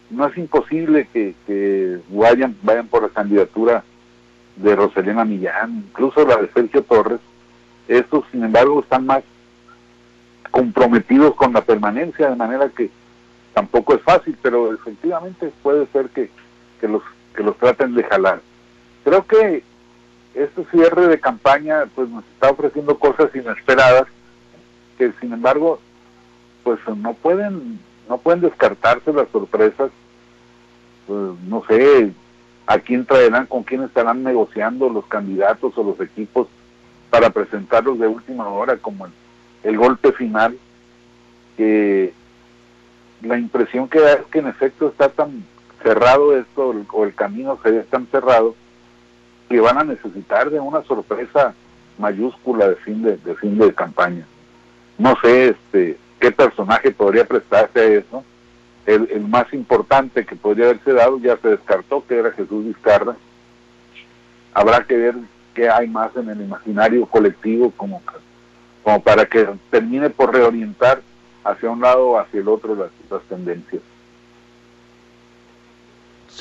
no 0.09 0.27
es 0.27 0.37
imposible 0.37 1.07
que, 1.13 1.99
vayan 2.09 2.55
vayan 2.63 2.87
por 2.87 3.03
la 3.03 3.09
candidatura 3.09 3.83
de 4.57 4.75
Roselena 4.75 5.23
Millán, 5.23 5.85
incluso 5.87 6.25
la 6.25 6.35
de 6.37 6.49
Sergio 6.51 6.83
Torres. 6.83 7.19
Estos, 7.87 8.25
sin 8.31 8.43
embargo, 8.43 8.81
están 8.81 9.05
más 9.05 9.23
comprometidos 10.51 11.33
con 11.35 11.53
la 11.53 11.61
permanencia, 11.61 12.29
de 12.29 12.35
manera 12.35 12.69
que 12.69 12.89
tampoco 13.53 13.95
es 13.95 14.01
fácil, 14.01 14.37
pero 14.41 14.73
efectivamente 14.73 15.51
puede 15.63 15.87
ser 15.87 16.09
que, 16.09 16.29
que 16.79 16.87
los 16.87 17.01
que 17.33 17.43
los 17.43 17.57
traten 17.57 17.95
de 17.95 18.03
jalar. 18.03 18.41
Creo 19.03 19.25
que 19.25 19.63
este 20.33 20.65
cierre 20.71 21.07
de 21.07 21.19
campaña 21.19 21.85
pues 21.95 22.09
nos 22.09 22.23
está 22.25 22.51
ofreciendo 22.51 22.97
cosas 22.99 23.33
inesperadas 23.33 24.07
que 25.01 25.11
sin 25.19 25.33
embargo 25.33 25.79
pues 26.63 26.79
no 26.95 27.15
pueden 27.15 27.79
no 28.07 28.19
pueden 28.19 28.41
descartarse 28.41 29.11
las 29.11 29.27
sorpresas 29.29 29.89
pues 31.07 31.39
no 31.47 31.63
sé 31.67 32.11
a 32.67 32.77
quién 32.77 33.03
traerán 33.07 33.47
con 33.47 33.63
quién 33.63 33.81
estarán 33.81 34.21
negociando 34.21 34.89
los 34.89 35.03
candidatos 35.07 35.75
o 35.75 35.83
los 35.83 35.99
equipos 35.99 36.47
para 37.09 37.31
presentarlos 37.31 37.97
de 37.97 38.07
última 38.07 38.47
hora 38.47 38.77
como 38.77 39.07
el, 39.63 39.77
golpe 39.77 40.11
final 40.11 40.55
que 41.57 42.13
la 43.23 43.39
impresión 43.39 43.87
que 43.87 44.01
da 44.01 44.13
es 44.13 44.25
que 44.31 44.37
en 44.37 44.47
efecto 44.47 44.89
está 44.89 45.09
tan 45.09 45.43
cerrado 45.81 46.37
esto 46.37 46.75
o 46.91 47.05
el 47.05 47.15
camino 47.15 47.57
se 47.63 47.71
ve 47.71 47.83
tan 47.89 48.05
cerrado 48.05 48.53
que 49.49 49.59
van 49.59 49.79
a 49.79 49.83
necesitar 49.83 50.51
de 50.51 50.59
una 50.59 50.83
sorpresa 50.83 51.55
mayúscula 51.97 52.69
de 52.69 52.75
fin 52.75 53.01
de, 53.01 53.17
de 53.17 53.35
fin 53.35 53.57
de 53.57 53.73
campaña. 53.73 54.27
No 55.01 55.17
sé 55.19 55.47
este 55.47 55.97
qué 56.19 56.31
personaje 56.31 56.91
podría 56.91 57.25
prestarse 57.25 57.79
a 57.79 57.85
eso. 57.85 58.23
El, 58.85 59.21
más 59.21 59.51
importante 59.51 60.23
que 60.27 60.35
podría 60.35 60.65
haberse 60.65 60.93
dado 60.93 61.17
ya 61.17 61.37
se 61.37 61.49
descartó, 61.49 62.05
que 62.05 62.19
era 62.19 62.31
Jesús 62.31 62.65
Vizcarra. 62.65 63.15
Habrá 64.53 64.83
que 64.83 64.95
ver 64.95 65.15
qué 65.55 65.69
hay 65.69 65.87
más 65.87 66.15
en 66.15 66.29
el 66.29 66.41
imaginario 66.41 67.07
colectivo 67.07 67.71
como, 67.71 67.99
como 68.83 69.01
para 69.01 69.25
que 69.25 69.47
termine 69.71 70.11
por 70.11 70.31
reorientar 70.31 71.01
hacia 71.43 71.71
un 71.71 71.81
lado 71.81 72.09
o 72.09 72.19
hacia 72.19 72.39
el 72.39 72.47
otro 72.47 72.75
las, 72.75 72.91
las 73.09 73.23
tendencias. 73.23 73.81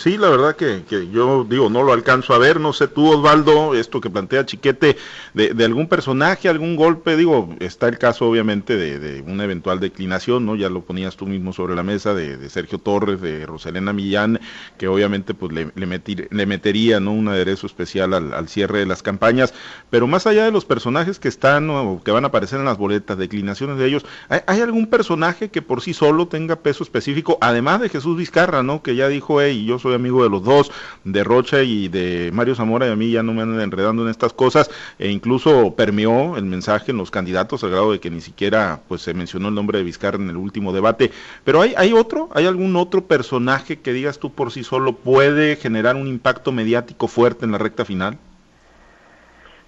Sí, 0.01 0.17
la 0.17 0.31
verdad 0.31 0.57
que, 0.57 0.85
que, 0.89 1.11
yo 1.11 1.45
digo, 1.45 1.69
no 1.69 1.83
lo 1.83 1.93
alcanzo 1.93 2.33
a 2.33 2.39
ver, 2.39 2.59
no 2.59 2.73
sé 2.73 2.89
tú 2.89 3.07
Osvaldo, 3.11 3.75
esto 3.75 4.01
que 4.01 4.09
plantea 4.09 4.47
Chiquete, 4.47 4.97
de, 5.35 5.53
de 5.53 5.65
algún 5.67 5.89
personaje, 5.89 6.49
algún 6.49 6.75
golpe, 6.75 7.19
digo, 7.19 7.55
está 7.61 7.87
el 7.87 7.99
caso 7.99 8.27
obviamente 8.27 8.79
de, 8.79 8.99
de, 8.99 9.21
una 9.21 9.45
eventual 9.45 9.79
declinación, 9.79 10.47
¿no? 10.47 10.57
Ya 10.57 10.71
lo 10.71 10.81
ponías 10.81 11.17
tú 11.19 11.27
mismo 11.27 11.53
sobre 11.53 11.75
la 11.75 11.83
mesa, 11.83 12.15
de, 12.15 12.39
de 12.39 12.49
Sergio 12.49 12.79
Torres, 12.79 13.21
de 13.21 13.45
Roselena 13.45 13.93
Millán, 13.93 14.41
que 14.79 14.89
obviamente 14.89 15.35
pues 15.35 15.53
le, 15.53 15.71
le, 15.75 15.85
metir, 15.85 16.29
le 16.31 16.47
metería, 16.47 16.99
¿no? 16.99 17.13
Un 17.13 17.29
aderezo 17.29 17.67
especial 17.67 18.15
al, 18.15 18.49
cierre 18.49 18.79
de 18.79 18.87
las 18.87 19.03
campañas, 19.03 19.53
pero 19.91 20.07
más 20.07 20.27
allá 20.27 20.47
de 20.47 20.51
los 20.51 20.65
personajes 20.65 21.19
que 21.19 21.29
están 21.29 21.69
o 21.69 22.01
que 22.03 22.11
van 22.11 22.25
a 22.25 22.29
aparecer 22.29 22.59
en 22.59 22.65
las 22.65 22.79
boletas, 22.79 23.19
declinaciones 23.19 23.77
de 23.77 23.87
ellos, 23.87 24.07
¿hay, 24.31 24.41
¿hay, 24.47 24.63
algún 24.63 24.87
personaje 24.87 25.51
que 25.51 25.61
por 25.61 25.83
sí 25.83 25.93
solo 25.93 26.27
tenga 26.27 26.57
peso 26.57 26.85
específico, 26.85 27.37
además 27.43 27.83
de 27.83 27.91
Jesús 27.91 28.17
Vizcarra, 28.17 28.63
¿no? 28.63 28.83
Que 28.83 28.97
ya 28.97 29.07
dijo, 29.07 29.43
hey, 29.43 29.67
yo 29.67 29.79
soy 29.91 29.97
amigo 29.97 30.23
de 30.23 30.31
los 30.31 30.45
dos, 30.45 30.71
de 31.05 31.25
Rocha 31.25 31.63
y 31.63 31.89
de 31.89 32.31
Mario 32.33 32.55
Zamora, 32.55 32.87
y 32.87 32.91
a 32.91 32.97
mí 32.97 33.11
ya 33.11 33.23
no 33.23 33.35
me 33.35 33.43
andan 33.43 33.61
enredando 33.61 34.03
en 34.05 34.09
estas 34.09 34.33
cosas, 34.33 34.71
e 34.99 35.09
incluso 35.09 35.75
permeó 35.75 36.37
el 36.37 36.45
mensaje 36.45 36.93
en 36.93 36.99
los 36.99 37.11
candidatos, 37.11 37.65
al 37.65 37.71
grado 37.71 37.93
de 37.93 37.99
que 37.99 38.11
ni 38.11 38.21
siquiera 38.21 38.81
pues 38.89 39.03
se 39.03 39.15
mencionó 39.15 39.49
el 39.49 39.55
nombre 39.55 39.79
de 39.79 39.85
Vizcarra 39.85 40.17
en 40.17 40.31
el 40.31 40.37
último 40.37 40.73
debate. 40.73 41.11
Pero 41.45 41.61
hay, 41.61 41.75
hay 41.77 41.93
otro, 41.93 42.29
hay 42.35 42.47
algún 42.47 42.77
otro 42.77 43.05
personaje 43.05 43.81
que 43.81 43.93
digas 43.93 44.19
tú 44.19 44.33
por 44.33 44.53
sí 44.53 44.63
solo 44.63 44.93
puede 44.93 45.57
generar 45.57 45.97
un 45.97 46.07
impacto 46.07 46.53
mediático 46.53 47.09
fuerte 47.09 47.45
en 47.45 47.53
la 47.53 47.59
recta 47.59 47.85
final? 47.85 48.17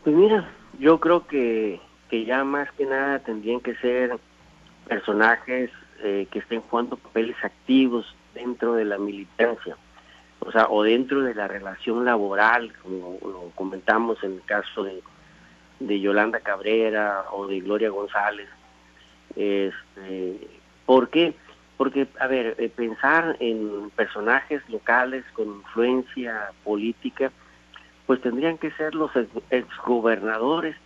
Pues 0.05 0.15
mira, 0.15 0.49
yo 0.79 1.01
creo 1.01 1.27
que, 1.27 1.81
que 2.09 2.25
ya 2.25 2.45
más 2.45 2.71
que 2.73 2.87
nada 2.87 3.19
tendrían 3.19 3.61
que 3.61 3.75
ser 3.77 4.19
personajes 4.89 5.71
eh, 6.03 6.27
que 6.31 6.41
estén 6.41 6.61
jugando 6.61 6.97
papeles 6.97 7.37
activos 7.43 8.15
dentro 8.35 8.75
de 8.75 8.85
la 8.85 8.99
militancia 8.99 9.77
o 10.45 10.51
sea, 10.51 10.67
o 10.69 10.83
dentro 10.83 11.23
de 11.23 11.35
la 11.35 11.47
relación 11.47 12.05
laboral, 12.05 12.73
como 12.83 13.19
lo 13.23 13.53
comentamos 13.55 14.23
en 14.25 14.33
el 14.33 14.43
caso 14.43 14.83
de, 14.83 15.03
de 15.79 16.01
Yolanda 16.01 16.41
Cabrera 16.41 17.25
o 17.33 17.47
de 17.47 17.61
Gloria 17.61 17.91
González. 17.91 18.49
Este, 19.37 20.49
¿Por 20.85 21.11
qué? 21.11 21.35
Porque, 21.77 22.09
a 22.19 22.27
ver, 22.27 22.57
eh, 22.59 22.69
pensar 22.69 23.37
en 23.39 23.91
personajes 23.91 24.69
locales 24.69 25.25
con 25.35 25.47
influencia 25.47 26.51
política, 26.65 27.31
pues 28.07 28.21
tendrían 28.21 28.59
que 28.59 28.73
ser 28.73 28.95
los 28.95 29.13
exgobernadores 29.51 30.77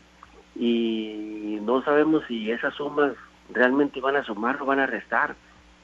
y 0.55 1.59
no 1.63 1.83
sabemos 1.83 2.25
si 2.29 2.51
esas 2.51 2.75
sumas 2.75 3.13
realmente 3.53 4.01
van 4.01 4.17
a 4.17 4.25
sumar 4.25 4.61
o 4.61 4.67
van 4.67 4.81
a 4.81 4.87
restar. 4.87 5.35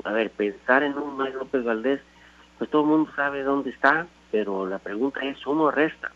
A 0.05 0.12
ver, 0.12 0.31
pensar 0.31 0.83
en 0.83 0.97
un 0.99 1.17
Mario 1.17 1.38
López 1.41 1.64
Valdés 1.64 2.00
pues 2.62 2.71
todo 2.71 2.83
el 2.83 2.88
mundo 2.90 3.11
sabe 3.16 3.42
dónde 3.42 3.71
está, 3.71 4.07
pero 4.31 4.66
la 4.66 4.78
pregunta 4.78 5.19
es, 5.25 5.45
¿uno 5.49 5.73
resta? 5.73 6.12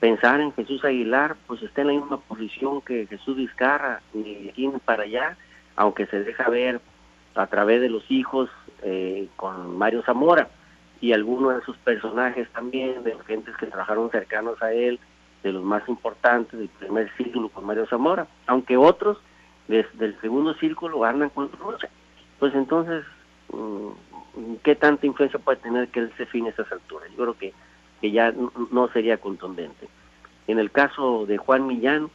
Pensar 0.00 0.40
en 0.40 0.52
Jesús 0.52 0.84
Aguilar, 0.84 1.36
pues 1.46 1.62
está 1.62 1.82
en 1.82 1.86
la 1.86 1.92
misma 1.92 2.16
posición 2.16 2.82
que 2.82 3.06
Jesús 3.06 3.36
Vizcarra, 3.36 4.02
ni 4.12 4.34
de 4.34 4.50
aquí 4.50 4.66
ni 4.66 4.80
para 4.80 5.04
allá, 5.04 5.36
aunque 5.76 6.06
se 6.06 6.24
deja 6.24 6.50
ver 6.50 6.80
a 7.36 7.46
través 7.46 7.80
de 7.80 7.88
los 7.88 8.02
hijos 8.10 8.50
eh, 8.82 9.28
con 9.36 9.78
Mario 9.78 10.02
Zamora 10.02 10.48
y 11.00 11.12
algunos 11.12 11.54
de 11.54 11.62
sus 11.62 11.76
personajes 11.76 12.48
también, 12.48 13.04
de 13.04 13.16
gentes 13.24 13.56
que 13.56 13.66
trabajaron 13.66 14.10
cercanos 14.10 14.60
a 14.60 14.72
él, 14.72 14.98
de 15.44 15.52
los 15.52 15.62
más 15.62 15.88
importantes 15.88 16.58
del 16.58 16.68
primer 16.68 17.12
círculo 17.16 17.48
con 17.48 17.64
Mario 17.64 17.86
Zamora, 17.86 18.26
aunque 18.48 18.76
otros 18.76 19.18
desde 19.68 20.04
el 20.04 20.20
segundo 20.20 20.54
círculo 20.54 21.04
andan 21.04 21.30
con 21.30 21.48
Rocha. 21.52 21.88
Pues 22.40 22.52
entonces, 22.56 23.04
mm, 23.52 24.13
¿qué 24.62 24.74
tanta 24.74 25.06
influencia 25.06 25.38
puede 25.38 25.58
tener 25.58 25.88
que 25.88 26.00
él 26.00 26.12
se 26.16 26.26
fin 26.26 26.46
a 26.46 26.50
esas 26.50 26.70
alturas? 26.70 27.08
Yo 27.10 27.16
creo 27.16 27.38
que, 27.38 27.52
que 28.00 28.10
ya 28.10 28.32
no 28.70 28.88
sería 28.88 29.18
contundente. 29.18 29.88
En 30.46 30.58
el 30.58 30.70
caso 30.70 31.26
de 31.26 31.38
Juan 31.38 31.66
Millán, 31.66 32.10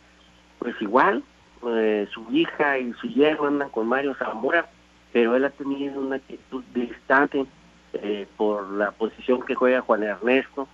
pues 0.59 0.75
igual, 0.81 1.23
eh, 1.67 2.07
su 2.13 2.25
hija 2.31 2.77
y 2.77 2.93
su 2.93 3.07
yerno 3.07 3.47
andan 3.47 3.69
con 3.69 3.87
Mario 3.87 4.15
Zamora, 4.15 4.69
pero 5.11 5.35
él 5.35 5.45
ha 5.45 5.49
tenido 5.49 5.99
una 5.99 6.17
actitud 6.17 6.63
distante 6.73 7.45
eh, 7.93 8.27
por 8.37 8.69
la 8.71 8.91
posición 8.91 9.41
que 9.41 9.55
juega 9.55 9.81
Juan 9.81 10.03
Ernesto, 10.03 10.67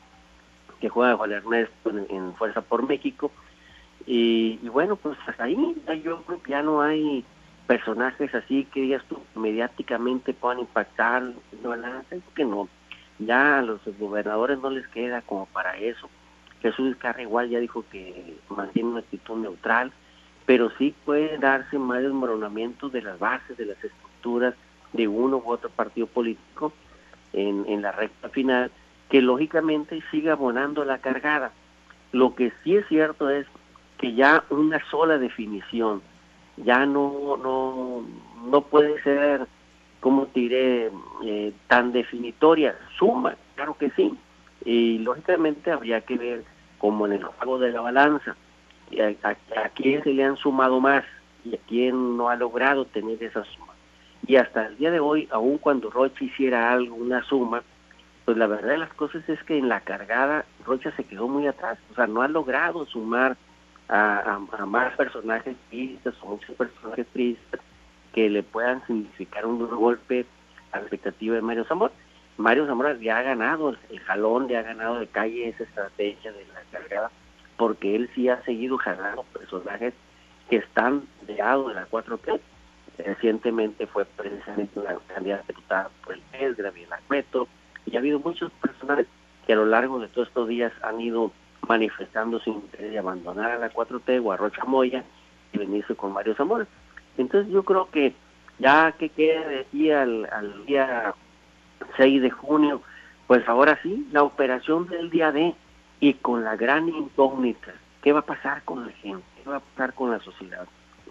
que 0.80 0.90
juega 0.90 1.16
Juan 1.16 1.32
Ernesto 1.32 1.90
en, 1.90 2.34
Fuerza 2.34 2.62
por 2.62 2.86
México. 2.86 3.32
Y, 4.06 4.58
bueno, 4.70 4.98
pues 4.98 5.18
ahí 5.40 5.56
yo 6.04 6.22
creo 6.24 6.44
que 6.44 6.52
ya 6.52 6.62
no 6.62 6.82
hay 6.82 7.26
personajes 7.68 8.34
así 8.36 8.66
que 8.66 8.82
digas 8.82 9.04
tú 9.10 9.20
mediáticamente 9.36 10.34
puedan 10.34 10.60
impactar 10.60 11.24
no 11.64 11.76
que 12.36 12.46
no. 12.46 12.68
Ya 13.20 13.60
a 13.60 13.62
los 13.62 13.80
gobernadores 14.00 14.60
no 14.60 14.70
les 14.70 14.88
queda 14.88 15.22
como 15.22 15.46
para 15.48 15.78
eso. 15.78 16.10
Jesús 16.62 16.96
Carra 16.98 17.22
igual 17.22 17.50
ya 17.50 17.60
dijo 17.60 17.86
que 17.92 18.38
mantiene 18.50 18.90
una 18.90 19.00
actitud 19.00 19.38
neutral 19.38 19.92
pero 20.46 20.70
sí 20.78 20.94
puede 21.06 21.38
darse 21.38 21.78
más 21.78 22.02
desmoronamiento 22.02 22.90
de 22.90 23.02
las 23.02 23.18
bases 23.20 23.58
de 23.58 23.66
las 23.66 23.84
estructuras 23.84 24.54
de 24.94 25.08
uno 25.08 25.38
u 25.38 25.50
otro 25.50 25.70
partido 25.70 26.08
político 26.08 26.72
en, 27.34 27.66
en 27.68 27.82
la 27.82 27.92
recta 27.92 28.30
final 28.30 28.72
que 29.10 29.22
lógicamente 29.22 30.02
siga 30.12 30.34
abonando 30.34 30.86
la 30.86 31.00
cargada. 31.00 31.52
Lo 32.12 32.36
que 32.36 32.52
sí 32.64 32.76
es 32.76 32.88
cierto 32.88 33.30
es 33.30 33.46
que 33.98 34.14
ya 34.14 34.44
una 34.50 34.80
sola 34.90 35.18
definición 35.18 36.02
ya 36.58 36.86
no 36.86 37.38
no 37.38 38.04
no 38.46 38.62
puede 38.62 39.02
ser 39.04 39.48
como 40.00 40.28
diré 40.28 40.92
eh, 41.24 41.54
tan 41.68 41.92
definitoria 41.92 42.76
suma 42.98 43.36
claro 43.56 43.76
que 43.78 43.90
sí. 43.92 44.14
Y 44.64 44.98
lógicamente 45.00 45.72
habría 45.72 46.02
que 46.02 46.18
ver 46.18 46.44
como 46.80 47.06
en 47.06 47.14
el 47.14 47.24
juego 47.24 47.60
de 47.60 47.72
la 47.72 47.82
balanza 47.82 48.36
a, 49.24 49.30
a, 49.30 49.70
quién 49.70 50.04
se 50.04 50.14
le 50.14 50.24
han 50.24 50.38
sumado 50.38 50.80
más 50.80 51.04
y 51.44 51.56
a 51.56 51.60
quién 51.68 52.18
no 52.18 52.30
ha 52.30 52.36
logrado 52.36 52.86
tener 52.86 53.22
esa 53.24 53.44
suma. 53.44 53.74
Y 54.28 54.38
hasta 54.38 54.68
el 54.68 54.78
día 54.78 54.92
de 54.92 55.00
hoy 55.00 55.28
aun 55.32 55.58
cuando 55.58 55.90
Rocha 55.90 56.24
hiciera 56.24 56.72
algo 56.72 56.96
una 56.96 57.24
suma 57.24 57.64
pues 58.26 58.38
la 58.38 58.48
verdad 58.48 58.70
de 58.70 58.78
las 58.80 58.94
cosas 58.94 59.28
es 59.30 59.42
que 59.44 59.58
en 59.58 59.70
la 59.70 59.82
cargada 59.82 60.46
Rocha 60.66 60.92
se 60.98 61.04
quedó 61.04 61.28
muy 61.28 61.46
atrás, 61.46 61.78
o 61.92 61.96
sea, 61.96 62.08
no 62.08 62.24
ha 62.24 62.28
logrado 62.28 62.86
sumar 62.88 63.38
a, 63.90 64.40
más 64.66 64.96
personajes 64.96 65.56
tristes 65.70 66.14
o 66.22 66.28
muchos 66.28 66.56
personajes 66.56 67.08
tristes 67.14 67.60
que 68.14 68.30
le 68.30 68.44
puedan 68.44 68.86
significar 68.88 69.46
un 69.46 69.68
golpe 69.68 70.26
a 70.72 70.78
la 70.78 70.84
expectativa 70.84 71.36
de 71.36 71.42
Mario 71.42 71.66
Zamora. 71.66 71.94
Mario 72.38 72.66
Zamora 72.66 72.98
ya 72.98 73.20
ha 73.20 73.22
ganado 73.22 73.76
el 73.90 74.00
jalón, 74.02 74.48
le 74.48 74.58
ha 74.58 74.62
ganado 74.62 75.00
de 75.00 75.08
calle 75.08 75.50
esa 75.50 75.64
estrategia 75.64 76.32
de 76.32 76.46
la 76.48 76.62
cargada, 76.72 77.12
porque 77.58 77.96
él 77.96 78.10
sí 78.14 78.28
ha 78.30 78.42
seguido 78.44 78.78
jalando 78.78 79.24
personajes 79.24 79.94
que 80.50 80.58
están 80.58 81.04
de 81.28 81.36
lado 81.36 81.70
de 81.70 81.76
la 81.76 81.88
4P. 81.88 82.40
Recientemente 82.98 83.88
fue 83.88 84.06
precisamente 84.06 84.80
una 84.80 84.96
candidata 85.14 85.90
por 86.04 86.14
el 86.14 86.22
PES, 86.32 86.58
Gabriela 86.58 87.00
Meto, 87.10 87.48
y 87.86 87.96
ha 87.96 88.00
habido 88.00 88.20
muchos 88.20 88.52
personajes 88.54 89.08
que 89.46 89.54
a 89.54 89.58
lo 89.58 89.66
largo 89.66 90.00
de 90.00 90.08
todos 90.08 90.28
estos 90.28 90.48
días 90.48 90.72
han 90.82 91.00
ido 91.02 91.32
manifestando 91.68 92.40
su 92.40 92.52
interés 92.52 92.92
de 92.92 93.00
abandonar 93.00 93.52
a 93.52 93.58
la 93.58 93.72
4T 93.72 94.22
o 94.24 94.32
a 94.32 94.38
Rocha 94.38 94.64
Moya 94.66 95.04
y 95.54 95.58
venirse 95.58 95.96
con 95.96 96.14
Mario 96.14 96.36
Zamora. 96.36 96.68
Entonces 97.18 97.52
yo 97.52 97.64
creo 97.64 97.90
que 97.90 98.14
ya 98.60 98.92
que 98.94 99.10
queda 99.10 99.48
de 99.48 99.60
aquí 99.62 99.92
al, 99.92 100.28
al 100.32 100.66
día 100.66 101.14
6 101.98 102.22
de 102.22 102.30
junio, 102.30 102.82
pues 103.28 103.48
ahora 103.48 103.80
sí, 103.82 104.08
la 104.12 104.24
operación 104.24 104.88
del 104.88 105.10
día 105.10 105.32
D 105.32 105.54
y 106.00 106.14
con 106.16 106.44
la 106.44 106.56
gran 106.56 106.88
incógnita, 106.88 107.74
¿qué 108.02 108.14
va 108.14 108.20
a 108.20 108.26
pasar 108.26 108.64
con 108.64 108.86
la 108.86 108.92
gente? 108.94 109.26
¿Qué 109.44 109.50
va 109.50 109.58
a 109.58 109.60
pasar 109.60 109.94
con 109.94 110.12
la 110.12 110.20
sociedad? 110.20 110.68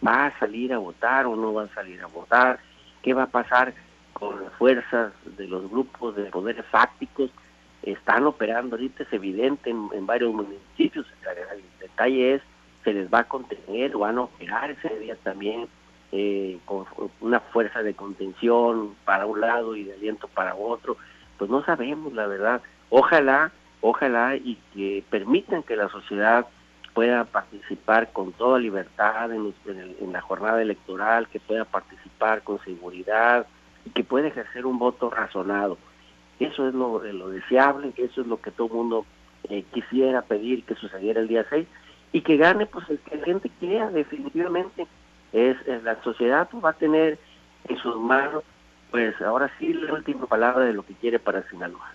¿Va 0.06 0.26
a 0.26 0.38
salir 0.38 0.72
a 0.72 0.78
votar 0.78 1.26
o 1.26 1.36
no 1.36 1.54
va 1.54 1.64
a 1.64 1.74
salir 1.74 2.00
a 2.02 2.06
votar? 2.06 2.58
¿Qué 3.02 3.14
va 3.14 3.24
a 3.24 3.28
pasar 3.28 3.74
con 4.12 4.42
las 4.42 4.52
fuerzas 4.54 5.12
de 5.36 5.46
los 5.46 5.68
grupos 5.70 6.16
de 6.16 6.24
poderes 6.24 6.64
fácticos 6.66 7.30
están 7.84 8.26
operando 8.26 8.76
ahorita, 8.76 9.02
es 9.02 9.12
evidente 9.12 9.70
en, 9.70 10.06
varios 10.06 10.32
municipios. 10.32 11.06
El 11.52 11.62
detalle 11.80 12.34
es, 12.34 12.42
se 12.82 12.92
les 12.92 13.12
va 13.12 13.20
a 13.20 13.28
contener, 13.28 13.96
van 13.96 14.18
a 14.18 14.22
operar 14.22 14.70
ese 14.70 14.98
día 14.98 15.16
también 15.22 15.68
eh, 16.12 16.58
con 16.64 16.86
una 17.20 17.40
fuerza 17.40 17.82
de 17.82 17.94
contención 17.94 18.94
para 19.04 19.26
un 19.26 19.40
lado 19.40 19.76
y 19.76 19.84
de 19.84 19.94
aliento 19.94 20.28
para 20.28 20.54
otro. 20.54 20.96
Pues 21.38 21.50
no 21.50 21.64
sabemos, 21.64 22.12
la 22.12 22.26
verdad. 22.26 22.62
Ojalá, 22.90 23.52
ojalá 23.80 24.36
y 24.36 24.58
que 24.74 25.04
permitan 25.10 25.62
que 25.62 25.76
la 25.76 25.88
sociedad 25.88 26.46
pueda 26.94 27.24
participar 27.24 28.12
con 28.12 28.32
toda 28.32 28.58
libertad 28.58 29.32
en, 29.32 29.52
en 29.66 30.12
la 30.12 30.20
jornada 30.20 30.62
electoral, 30.62 31.28
que 31.28 31.40
pueda 31.40 31.64
participar 31.64 32.42
con 32.42 32.62
seguridad, 32.64 33.46
y 33.84 33.90
que 33.90 34.04
puede 34.04 34.28
ejercer 34.28 34.66
un 34.66 34.78
voto 34.78 35.10
razonado. 35.10 35.78
Eso 36.40 36.68
es 36.68 36.74
lo, 36.74 37.02
lo 37.02 37.28
deseable, 37.28 37.92
eso 37.96 38.20
es 38.20 38.26
lo 38.26 38.40
que 38.40 38.50
todo 38.50 38.66
el 38.68 38.72
mundo 38.72 39.06
eh, 39.48 39.64
quisiera 39.72 40.22
pedir 40.22 40.64
que 40.64 40.74
sucediera 40.74 41.20
el 41.20 41.28
día 41.28 41.46
6 41.48 41.66
y 42.12 42.20
que 42.22 42.36
gane 42.36 42.66
pues 42.66 42.88
el 42.90 42.98
que 42.98 43.16
la 43.16 43.24
gente 43.24 43.50
quiera 43.60 43.90
definitivamente. 43.90 44.86
Es, 45.32 45.56
la 45.82 46.00
sociedad 46.02 46.48
va 46.64 46.70
a 46.70 46.74
tener 46.74 47.18
en 47.68 47.76
sus 47.78 47.96
manos 47.96 48.44
pues 48.90 49.20
ahora 49.22 49.50
sí 49.58 49.72
la 49.72 49.92
última 49.92 50.26
palabra 50.26 50.64
de 50.64 50.72
lo 50.72 50.84
que 50.84 50.94
quiere 50.94 51.18
para 51.18 51.42
Sinaloa. 51.48 51.92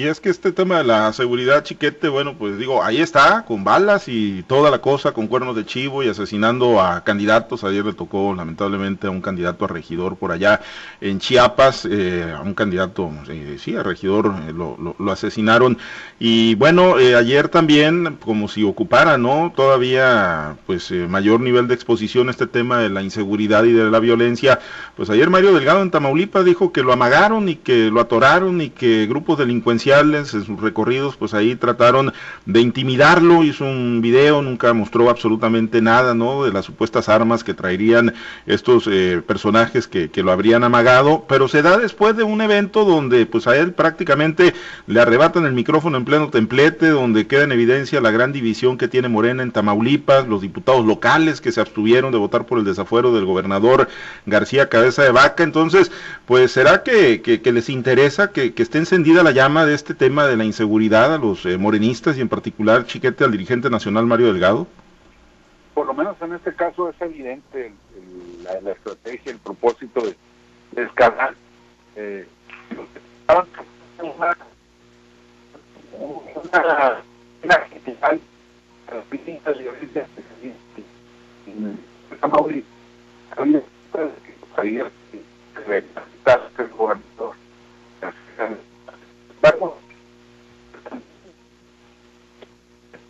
Y 0.00 0.06
es 0.06 0.18
que 0.18 0.30
este 0.30 0.50
tema 0.50 0.78
de 0.78 0.84
la 0.84 1.12
seguridad, 1.12 1.62
chiquete, 1.62 2.08
bueno, 2.08 2.34
pues 2.38 2.56
digo, 2.56 2.82
ahí 2.82 3.02
está, 3.02 3.44
con 3.44 3.64
balas 3.64 4.08
y 4.08 4.42
toda 4.44 4.70
la 4.70 4.80
cosa, 4.80 5.12
con 5.12 5.26
cuernos 5.26 5.54
de 5.54 5.66
chivo 5.66 6.02
y 6.02 6.08
asesinando 6.08 6.80
a 6.80 7.04
candidatos. 7.04 7.64
Ayer 7.64 7.84
le 7.84 7.92
tocó 7.92 8.34
lamentablemente 8.34 9.08
a 9.08 9.10
un 9.10 9.20
candidato 9.20 9.66
a 9.66 9.68
regidor 9.68 10.16
por 10.16 10.32
allá 10.32 10.62
en 11.02 11.18
Chiapas, 11.18 11.84
eh, 11.84 12.34
a 12.34 12.40
un 12.40 12.54
candidato, 12.54 13.10
eh, 13.28 13.58
sí, 13.60 13.76
a 13.76 13.82
regidor, 13.82 14.34
eh, 14.48 14.54
lo, 14.54 15.12
asesinaron. 15.12 15.76
Y 16.18 16.54
bueno, 16.54 16.94
ayer 16.94 17.48
también, 17.48 18.16
como 18.24 18.48
si 18.48 18.64
ocupara, 18.64 19.18
¿no? 19.18 19.52
Todavía, 19.54 20.56
pues, 20.64 20.90
mayor 20.92 21.40
nivel 21.40 21.68
de 21.68 21.74
exposición 21.74 22.30
este 22.30 22.46
tema 22.46 22.78
de 22.78 22.88
la 22.88 23.02
inseguridad 23.02 23.64
y 23.64 23.72
de 23.72 23.90
la 23.90 24.00
violencia. 24.00 24.60
Pues 24.96 25.10
ayer 25.10 25.28
Mario 25.28 25.52
Delgado 25.52 25.82
en 25.82 25.90
Tamaulipas 25.90 26.46
dijo 26.46 26.72
que 26.72 26.82
lo 26.82 26.94
amagaron 26.94 27.50
y 27.50 27.56
que 27.56 27.90
lo 27.90 28.00
atoraron 28.00 28.62
y 28.62 28.70
que 28.70 29.06
grupos 29.06 29.36
delincuenciales 29.36 29.89
en 29.98 30.26
sus 30.26 30.60
recorridos, 30.60 31.16
pues 31.16 31.34
ahí 31.34 31.56
trataron 31.56 32.12
de 32.46 32.60
intimidarlo, 32.60 33.42
hizo 33.42 33.64
un 33.64 34.00
video, 34.00 34.40
nunca 34.40 34.72
mostró 34.72 35.10
absolutamente 35.10 35.82
nada, 35.82 36.14
¿no? 36.14 36.44
De 36.44 36.52
las 36.52 36.64
supuestas 36.64 37.08
armas 37.08 37.42
que 37.42 37.54
traerían 37.54 38.14
estos 38.46 38.86
eh, 38.86 39.20
personajes 39.26 39.88
que, 39.88 40.10
que, 40.10 40.22
lo 40.22 40.30
habrían 40.30 40.62
amagado, 40.62 41.24
pero 41.28 41.48
se 41.48 41.62
da 41.62 41.76
después 41.76 42.16
de 42.16 42.22
un 42.22 42.40
evento 42.40 42.84
donde 42.84 43.26
pues 43.26 43.46
a 43.46 43.56
él 43.56 43.72
prácticamente 43.72 44.54
le 44.86 45.00
arrebatan 45.00 45.44
el 45.44 45.52
micrófono 45.52 45.96
en 45.96 46.04
pleno 46.04 46.30
templete, 46.30 46.88
donde 46.88 47.26
queda 47.26 47.44
en 47.44 47.52
evidencia 47.52 48.00
la 48.00 48.10
gran 48.12 48.32
división 48.32 48.78
que 48.78 48.88
tiene 48.88 49.08
Morena 49.08 49.42
en 49.42 49.50
Tamaulipas, 49.50 50.28
los 50.28 50.40
diputados 50.40 50.86
locales 50.86 51.40
que 51.40 51.52
se 51.52 51.60
abstuvieron 51.60 52.12
de 52.12 52.18
votar 52.18 52.46
por 52.46 52.58
el 52.58 52.64
desafuero 52.64 53.12
del 53.12 53.24
gobernador 53.24 53.88
García 54.26 54.68
Cabeza 54.68 55.02
de 55.02 55.10
Vaca, 55.10 55.42
entonces, 55.42 55.90
pues 56.26 56.52
será 56.52 56.82
que, 56.84 57.40
les 57.50 57.68
interesa 57.68 58.30
que, 58.30 58.54
que 58.54 58.62
esté 58.62 58.78
encendida 58.78 59.24
la 59.24 59.32
llama 59.32 59.66
de 59.66 59.79
este 59.80 59.94
tema 59.94 60.26
de 60.26 60.36
la 60.36 60.44
inseguridad 60.44 61.14
a 61.14 61.18
los 61.18 61.46
eh, 61.46 61.56
morenistas 61.56 62.18
y 62.18 62.20
en 62.20 62.28
particular, 62.28 62.84
Chiquete, 62.84 63.24
al 63.24 63.32
dirigente 63.32 63.70
nacional 63.70 64.04
Mario 64.04 64.26
Delgado? 64.26 64.66
Por 65.72 65.86
lo 65.86 65.94
menos 65.94 66.16
en 66.20 66.34
este 66.34 66.54
caso 66.54 66.90
es 66.90 67.00
evidente 67.00 67.72
la, 68.62 68.72
estrategia, 68.72 69.32
el 69.32 69.38
propósito 69.38 70.02
de, 70.02 70.14
de 70.72 70.82
escalar. 70.82 71.34
Eh, 71.96 72.26
una, 74.02 74.36
una, 77.42 77.58
general 77.70 77.72
que 86.56 86.62
el 86.62 86.68
gobernador 86.68 87.34
embargo, 89.42 89.82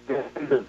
este, 0.08 0.68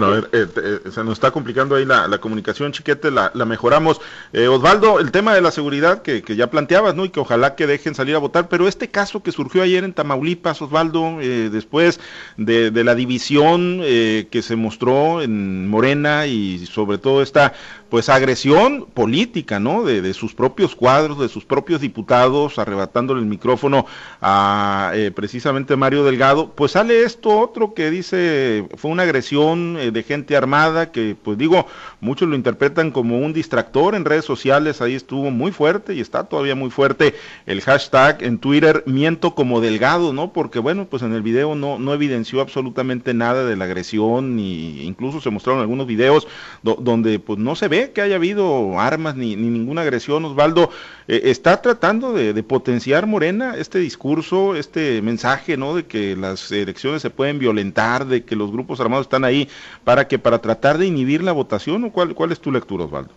bueno, 0.00 0.16
eh, 0.16 0.24
eh, 0.32 0.80
se 0.90 1.04
nos 1.04 1.12
está 1.12 1.30
complicando 1.30 1.76
ahí 1.76 1.84
la, 1.84 2.18
comunicación, 2.18 2.72
chiquete, 2.72 3.12
la, 3.12 3.30
mejoramos. 3.44 4.00
Eh, 4.32 4.48
Osvaldo, 4.48 4.98
el 4.98 5.12
tema 5.12 5.34
de 5.34 5.40
la 5.40 5.52
seguridad 5.52 6.02
que, 6.02 6.22
ya 6.34 6.50
planteabas, 6.50 6.96
¿no? 6.96 7.04
Y 7.04 7.10
que 7.10 7.20
ojalá 7.20 7.54
que 7.54 7.68
dejen 7.68 7.94
salir 7.94 8.16
a 8.16 8.18
votar, 8.18 8.48
pero 8.48 8.66
este 8.66 8.88
caso 8.88 9.22
que 9.22 9.30
surgió 9.30 9.62
ayer 9.62 9.84
en 9.84 9.92
Tamaulipas, 9.92 10.60
Osvaldo, 10.62 11.18
después 11.18 12.00
de, 12.36 12.72
de, 12.72 12.82
la 12.82 12.96
división 12.96 13.82
que 13.82 14.40
se 14.42 14.56
mostró 14.56 15.22
en 15.22 15.68
Morena 15.68 16.26
y 16.26 16.66
sobre 16.66 16.98
todo 16.98 17.22
esta 17.22 17.52
pues 17.94 18.08
agresión 18.08 18.86
política, 18.92 19.60
¿no? 19.60 19.84
De, 19.84 20.02
de, 20.02 20.14
sus 20.14 20.34
propios 20.34 20.74
cuadros, 20.74 21.20
de 21.20 21.28
sus 21.28 21.44
propios 21.44 21.80
diputados, 21.80 22.58
arrebatándole 22.58 23.20
el 23.20 23.26
micrófono 23.26 23.86
a 24.20 24.90
eh, 24.94 25.12
precisamente 25.12 25.76
Mario 25.76 26.02
Delgado, 26.02 26.50
pues 26.56 26.72
sale 26.72 27.04
esto 27.04 27.38
otro 27.38 27.72
que 27.72 27.92
dice 27.92 28.66
fue 28.76 28.90
una 28.90 29.04
agresión 29.04 29.76
eh, 29.86 29.90
de 29.90 30.02
gente 30.02 30.36
armada 30.36 30.90
que, 30.90 31.16
pues 31.20 31.38
digo, 31.38 31.66
muchos 32.00 32.28
lo 32.28 32.36
interpretan 32.36 32.90
como 32.90 33.18
un 33.18 33.32
distractor 33.32 33.94
en 33.94 34.04
redes 34.04 34.24
sociales, 34.24 34.80
ahí 34.80 34.94
estuvo 34.94 35.30
muy 35.30 35.52
fuerte 35.52 35.94
y 35.94 36.00
está 36.00 36.24
todavía 36.24 36.54
muy 36.54 36.70
fuerte 36.70 37.14
el 37.46 37.60
hashtag 37.60 38.22
en 38.22 38.38
Twitter, 38.38 38.82
miento 38.86 39.34
como 39.34 39.60
Delgado, 39.60 40.12
¿no? 40.12 40.32
Porque 40.32 40.58
bueno, 40.58 40.86
pues 40.86 41.02
en 41.02 41.12
el 41.12 41.22
video 41.22 41.54
no, 41.54 41.78
no 41.78 41.92
evidenció 41.94 42.40
absolutamente 42.40 43.14
nada 43.14 43.44
de 43.44 43.56
la 43.56 43.64
agresión, 43.64 44.36
ni 44.36 44.82
incluso 44.82 45.20
se 45.20 45.30
mostraron 45.30 45.60
algunos 45.60 45.86
videos 45.86 46.26
donde 46.62 47.18
pues 47.18 47.38
no 47.38 47.56
se 47.56 47.68
ve 47.68 47.92
que 47.92 48.00
haya 48.00 48.16
habido 48.16 48.78
armas 48.78 49.16
ni, 49.16 49.36
ninguna 49.36 49.82
agresión, 49.82 50.24
Osvaldo. 50.24 50.70
Eh, 51.08 51.22
¿Está 51.24 51.60
tratando 51.60 52.12
de, 52.12 52.42
potenciar 52.42 53.06
Morena 53.06 53.54
este 53.56 53.78
discurso, 53.78 54.54
este 54.54 55.02
mensaje, 55.02 55.56
¿no? 55.56 55.74
De 55.74 55.86
que 55.86 56.16
las 56.16 56.50
elecciones 56.52 57.02
se 57.02 57.10
pueden 57.10 57.38
violentar, 57.38 58.06
de 58.06 58.24
que 58.24 58.36
los 58.36 58.50
grupos 58.50 58.80
armados 58.80 59.06
están 59.06 59.24
ahí 59.24 59.48
para 59.84 60.08
que 60.08 60.18
para 60.18 60.40
tratar 60.40 60.78
de 60.78 60.86
inhibir 60.86 61.22
la 61.22 61.32
votación, 61.32 61.84
¿o 61.84 61.92
cuál, 61.92 62.14
cuál 62.14 62.32
es 62.32 62.40
tu 62.40 62.50
lectura, 62.50 62.84
Osvaldo? 62.84 63.12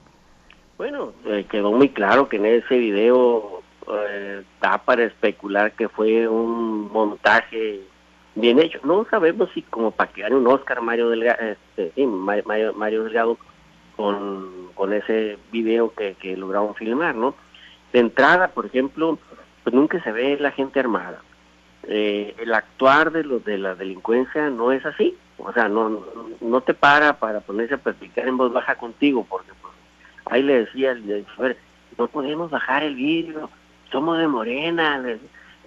Bueno, 0.78 1.14
eh, 1.26 1.46
quedó 1.50 1.72
muy 1.72 1.90
claro 1.90 2.30
que 2.30 2.38
en 2.38 2.46
ese 2.46 2.78
video 2.78 3.62
eh, 3.92 4.44
da 4.62 4.78
para 4.78 5.06
especular 5.06 5.72
que 5.72 5.90
fue 5.90 6.28
un 6.28 6.92
montaje 6.92 7.82
bien 8.36 8.60
hecho. 8.60 8.80
No 8.84 9.06
sabemos 9.10 9.50
si 9.54 9.64
como 9.64 9.92
para 9.92 10.12
que 10.12 10.22
gane 10.22 10.36
un 10.36 10.48
Oscar 10.48 10.82
Mario 10.82 11.10
Delgado, 11.10 11.40
este, 11.42 12.06
Mario 12.06 13.04
Delgado 13.04 13.38
con, 13.96 14.70
con 14.76 14.94
ese 14.94 15.38
video 15.52 15.94
que, 15.94 16.14
que 16.16 16.38
lograron 16.38 16.76
filmar, 16.76 17.16
¿no? 17.16 17.36
De 17.92 18.00
entrada, 18.00 18.50
por 18.50 18.68
ejemplo, 18.68 19.18
pues 19.64 19.74
nunca 19.74 20.02
se 20.04 20.12
ve 20.12 20.38
la 20.40 20.52
gente 20.52 20.80
armada. 20.80 21.22
Eh, 21.90 22.36
el 22.38 22.54
actuar 22.54 23.12
de 23.12 23.24
los 23.24 23.44
de 23.46 23.58
la 23.58 23.74
delincuencia 23.74 24.50
no 24.50 24.72
es 24.72 24.86
así, 24.86 25.16
o 25.38 25.54
sea, 25.54 25.70
no 25.70 26.06
no 26.42 26.62
te 26.62 26.74
para 26.74 27.20
para 27.20 27.42
ponerse 27.42 27.76
a 27.76 27.80
platicar 27.80 28.28
en 28.28 28.38
voz 28.38 28.52
baja 28.52 28.76
contigo, 28.76 29.26
porque 29.30 29.52
pues, 29.62 29.74
ahí 30.26 30.44
le 30.44 30.66
decía, 30.66 30.94
le 30.94 31.26
ver, 31.38 31.58
no 31.98 32.08
podemos 32.08 32.52
bajar 32.52 32.84
el 32.84 32.96
vidrio, 32.96 33.50
somos 33.92 34.18
de 34.18 34.28
Morena, 34.28 35.02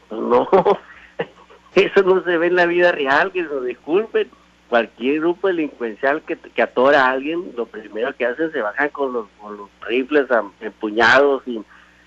pues, 0.08 0.20
no, 0.20 0.48
eso 1.74 2.02
no 2.02 2.22
se 2.24 2.38
ve 2.38 2.48
en 2.48 2.56
la 2.56 2.66
vida 2.66 2.92
real, 2.92 3.32
que 3.32 3.42
nos 3.42 3.64
disculpen, 3.64 4.28
cualquier 4.70 5.20
grupo 5.20 5.48
delincuencial 5.48 6.22
que, 6.22 6.36
que 6.36 6.62
atora 6.62 7.04
a 7.04 7.10
alguien, 7.10 7.52
lo 7.56 7.66
primero 7.66 8.14
que 8.16 8.24
hacen 8.24 8.52
se 8.52 8.62
bajan 8.62 8.88
con 8.90 9.12
los, 9.12 9.26
con 9.40 9.56
los 9.56 9.68
rifles 9.82 10.26
empuñados 10.60 11.42
y, 11.46 11.60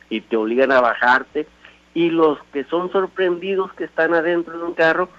y 0.09 0.21
te 0.21 0.37
obligan 0.37 0.71
a 0.71 0.81
bajarte. 0.81 1.45
Y 1.93 2.09
los 2.09 2.41
que 2.51 2.63
son 2.63 2.91
sorprendidos 2.91 3.71
que 3.73 3.83
están 3.83 4.15
adentro 4.15 4.57
de 4.57 4.63
un 4.63 4.73
carro, 4.73 5.09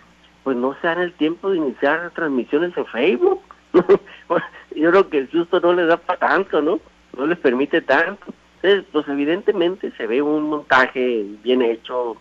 pues 0.44 0.56
no 0.56 0.76
se 0.80 0.86
dan 0.86 1.00
el 1.00 1.14
tiempo 1.14 1.50
de 1.50 1.56
iniciar 1.56 2.10
transmisiones 2.14 2.76
en 2.76 2.86
Facebook. 2.86 3.42
Yo 4.76 4.90
creo 4.90 5.08
que 5.08 5.18
el 5.18 5.30
susto 5.30 5.58
no 5.58 5.72
les 5.72 5.88
da 5.88 5.96
para 5.96 6.18
tanto, 6.18 6.60
¿no? 6.60 6.78
No 7.16 7.26
les 7.26 7.38
permite 7.38 7.80
tanto. 7.80 8.26
Entonces, 8.62 8.84
pues 8.92 9.08
evidentemente 9.08 9.90
se 9.96 10.06
ve 10.06 10.22
un 10.22 10.44
montaje 10.44 11.24
bien 11.42 11.62
hecho, 11.62 12.16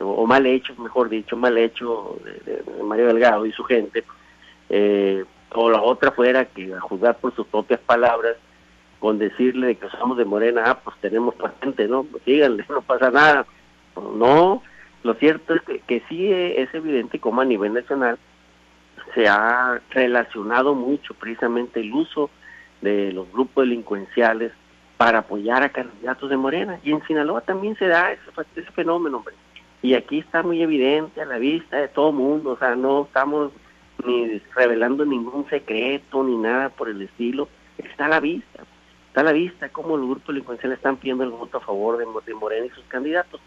o 0.00 0.26
mal 0.26 0.46
hecho, 0.46 0.74
mejor 0.76 1.08
dicho, 1.08 1.36
mal 1.36 1.56
hecho 1.56 2.18
de 2.44 2.62
Mario 2.84 3.06
Delgado 3.06 3.46
y 3.46 3.52
su 3.52 3.64
gente, 3.64 4.04
eh, 4.68 5.24
o 5.54 5.70
la 5.70 5.82
otra 5.82 6.12
fuera 6.12 6.44
que 6.44 6.72
a 6.74 6.80
juzgar 6.80 7.18
por 7.18 7.34
sus 7.34 7.46
propias 7.46 7.80
palabras, 7.80 8.36
con 9.00 9.18
decirle 9.18 9.76
que 9.76 9.88
somos 9.90 10.18
de 10.18 10.24
Morena, 10.24 10.62
ah, 10.66 10.78
pues 10.82 10.96
tenemos 11.00 11.34
patente, 11.34 11.88
¿no? 11.88 12.04
Pues 12.04 12.22
no 12.68 12.82
pasa 12.82 13.10
nada. 13.10 13.46
No, 13.96 14.62
lo 15.02 15.14
cierto 15.14 15.54
es 15.54 15.62
que, 15.86 16.02
sí 16.08 16.32
es 16.32 16.72
evidente 16.74 17.18
como 17.18 17.40
a 17.40 17.44
nivel 17.44 17.74
nacional 17.74 18.18
se 19.14 19.28
ha 19.28 19.80
relacionado 19.90 20.74
mucho 20.74 21.14
precisamente 21.14 21.80
el 21.80 21.92
uso 21.92 22.30
de 22.80 23.12
los 23.12 23.30
grupos 23.32 23.64
delincuenciales 23.64 24.52
para 24.96 25.20
apoyar 25.20 25.62
a 25.62 25.70
candidatos 25.70 26.28
de 26.28 26.36
Morena. 26.36 26.78
Y 26.82 26.92
en 26.92 27.02
Sinaloa 27.06 27.40
también 27.40 27.76
se 27.76 27.86
da 27.86 28.12
ese, 28.12 28.22
ese 28.56 28.70
fenómeno, 28.72 29.18
hombre. 29.18 29.34
Y 29.80 29.94
aquí 29.94 30.18
está 30.18 30.42
muy 30.42 30.60
evidente 30.62 31.22
a 31.22 31.24
la 31.24 31.38
vista 31.38 31.76
de 31.76 31.88
todo 31.88 32.12
mundo, 32.12 32.50
o 32.50 32.58
sea, 32.58 32.74
no 32.74 33.04
estamos 33.04 33.52
ni 34.04 34.40
revelando 34.54 35.04
ningún 35.04 35.48
secreto 35.48 36.22
ni 36.24 36.36
nada 36.36 36.68
por 36.68 36.88
el 36.88 37.02
estilo, 37.02 37.48
está 37.78 38.06
a 38.06 38.08
la 38.08 38.20
vista, 38.20 38.64
está 39.08 39.20
a 39.20 39.24
la 39.24 39.32
vista 39.32 39.68
cómo 39.68 39.96
los 39.96 40.08
grupos 40.08 40.28
delincuenciales 40.28 40.78
están 40.78 40.96
pidiendo 40.96 41.24
el 41.24 41.30
voto 41.30 41.58
a 41.58 41.60
favor 41.60 41.96
de, 41.96 42.34
Morena 42.34 42.66
y 42.66 42.70
sus 42.70 42.84
candidatos. 42.84 43.40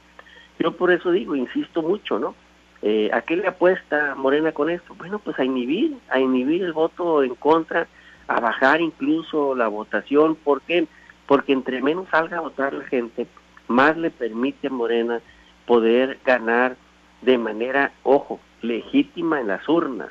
Yo 0.61 0.73
por 0.77 0.91
eso 0.91 1.11
digo, 1.11 1.35
insisto 1.35 1.81
mucho, 1.81 2.19
¿no? 2.19 2.35
Eh, 2.83 3.09
¿A 3.13 3.21
qué 3.21 3.35
le 3.35 3.47
apuesta 3.47 4.13
Morena 4.15 4.51
con 4.51 4.69
esto? 4.69 4.93
Bueno, 4.95 5.17
pues 5.17 5.39
a 5.39 5.43
inhibir, 5.43 5.97
a 6.09 6.19
inhibir 6.19 6.63
el 6.63 6.73
voto 6.73 7.23
en 7.23 7.33
contra, 7.35 7.87
a 8.27 8.39
bajar 8.39 8.79
incluso 8.79 9.55
la 9.55 9.67
votación. 9.67 10.35
¿Por 10.35 10.61
qué? 10.61 10.87
Porque 11.25 11.53
entre 11.53 11.81
menos 11.81 12.07
salga 12.09 12.37
a 12.37 12.41
votar 12.41 12.73
la 12.73 12.83
gente, 12.85 13.25
más 13.67 13.97
le 13.97 14.11
permite 14.11 14.67
a 14.67 14.71
Morena 14.71 15.21
poder 15.65 16.19
ganar 16.25 16.75
de 17.21 17.37
manera, 17.39 17.91
ojo, 18.03 18.39
legítima 18.61 19.39
en 19.39 19.47
las 19.47 19.67
urnas. 19.67 20.09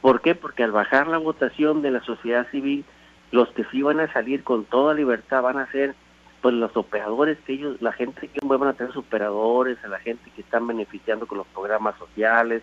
¿Por 0.00 0.22
qué? 0.22 0.34
Porque 0.34 0.62
al 0.62 0.72
bajar 0.72 1.06
la 1.06 1.18
votación 1.18 1.82
de 1.82 1.90
la 1.90 2.00
sociedad 2.02 2.46
civil, 2.50 2.84
los 3.30 3.50
que 3.50 3.64
sí 3.64 3.82
van 3.82 4.00
a 4.00 4.12
salir 4.12 4.42
con 4.42 4.64
toda 4.64 4.94
libertad 4.94 5.42
van 5.42 5.58
a 5.58 5.70
ser 5.70 5.94
pues 6.40 6.54
los 6.54 6.74
operadores 6.76 7.38
que 7.40 7.52
ellos, 7.54 7.80
la 7.80 7.92
gente 7.92 8.28
que 8.28 8.40
van 8.42 8.68
a 8.68 8.72
tener 8.72 8.96
operadores, 8.96 9.82
a 9.84 9.88
la 9.88 9.98
gente 9.98 10.30
que 10.34 10.40
están 10.40 10.66
beneficiando 10.66 11.26
con 11.26 11.38
los 11.38 11.46
programas 11.48 11.96
sociales. 11.98 12.62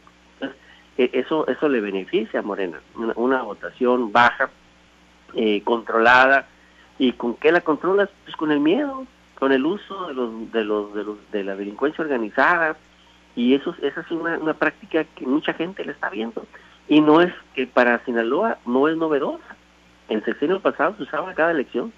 E, 0.98 1.12
eso, 1.13 1.48
eso 1.48 1.70
le 1.70 1.80
beneficia 1.80 2.40
a 2.40 2.44
Morena, 2.44 2.80
una, 3.16 3.44
votación 3.44 4.12
baja, 4.12 4.50
eh, 5.36 5.62
controlada. 5.63 6.48
¿Y 6.98 7.12
con 7.12 7.36
qué 7.36 7.52
la 7.52 7.62
controlas? 7.62 8.10
Pues 8.24 8.36
con 8.36 8.52
el 8.52 8.60
miedo, 8.60 9.06
con 9.38 9.52
el 9.52 9.63
uso 9.63 10.08
de 10.08 10.13
los, 10.16 10.52
de 10.52 10.63
los, 10.63 10.94
de 10.96 11.04
los, 11.04 11.32
de 11.32 11.44
la 11.44 11.56
delincuencia 11.56 12.04
organizada. 12.04 12.76
Y 13.36 13.54
eso, 13.54 13.76
esa 13.84 14.02
es 14.02 14.10
una, 14.10 14.40
una 14.40 14.56
práctica 14.56 15.04
que 15.04 15.28
mucha 15.28 15.54
gente 15.54 15.86
le 15.86 15.92
está 15.92 16.10
viendo. 16.10 16.48
Y 16.88 17.02
no 17.02 17.22
es 17.22 17.32
que 17.54 17.68
para 17.68 18.04
Sinaloa 18.06 18.58
no 18.66 18.88
es 18.88 18.98
novedosa. 18.98 19.56
En 20.10 20.26
sexenio 20.26 20.60
pasado 20.62 20.96
se 20.98 21.04
usaba 21.04 21.36
cada 21.36 21.52
elección. 21.52 21.94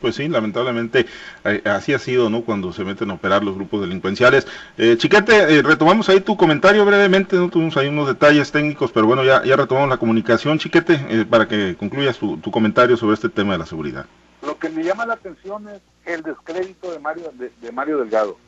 Pues 0.00 0.16
sí, 0.16 0.28
lamentablemente 0.28 1.06
eh, 1.44 1.62
así 1.66 1.92
ha 1.92 1.98
sido, 1.98 2.30
¿no? 2.30 2.42
Cuando 2.42 2.72
se 2.72 2.84
meten 2.84 3.10
a 3.10 3.14
operar 3.14 3.44
los 3.44 3.54
grupos 3.54 3.82
delincuenciales. 3.82 4.46
Eh, 4.78 4.96
Chiquete, 4.96 5.58
eh, 5.58 5.62
retomamos 5.62 6.08
ahí 6.08 6.20
tu 6.20 6.36
comentario 6.36 6.84
brevemente, 6.84 7.36
no 7.36 7.50
tuvimos 7.50 7.76
ahí 7.76 7.88
unos 7.88 8.08
detalles 8.08 8.50
técnicos, 8.50 8.92
pero 8.92 9.06
bueno, 9.06 9.24
ya, 9.24 9.44
ya 9.44 9.56
retomamos 9.56 9.90
la 9.90 9.98
comunicación, 9.98 10.58
Chiquete, 10.58 10.94
eh, 11.08 11.26
para 11.28 11.46
que 11.46 11.76
concluyas 11.76 12.18
tu, 12.18 12.40
comentario 12.50 12.96
sobre 12.96 13.14
este 13.14 13.28
tema 13.28 13.52
de 13.52 13.58
la 13.58 13.66
seguridad. 13.66 14.06
Lo 14.42 14.58
que 14.58 14.70
me 14.70 14.82
llama 14.82 15.04
la 15.04 15.14
atención 15.14 15.68
es 15.68 15.82
el 16.06 16.22
descrédito 16.22 16.90
de 16.90 16.98
Mario, 16.98 17.32
de 17.34 17.72
Mario 17.72 17.98
Delgado. 17.98 18.38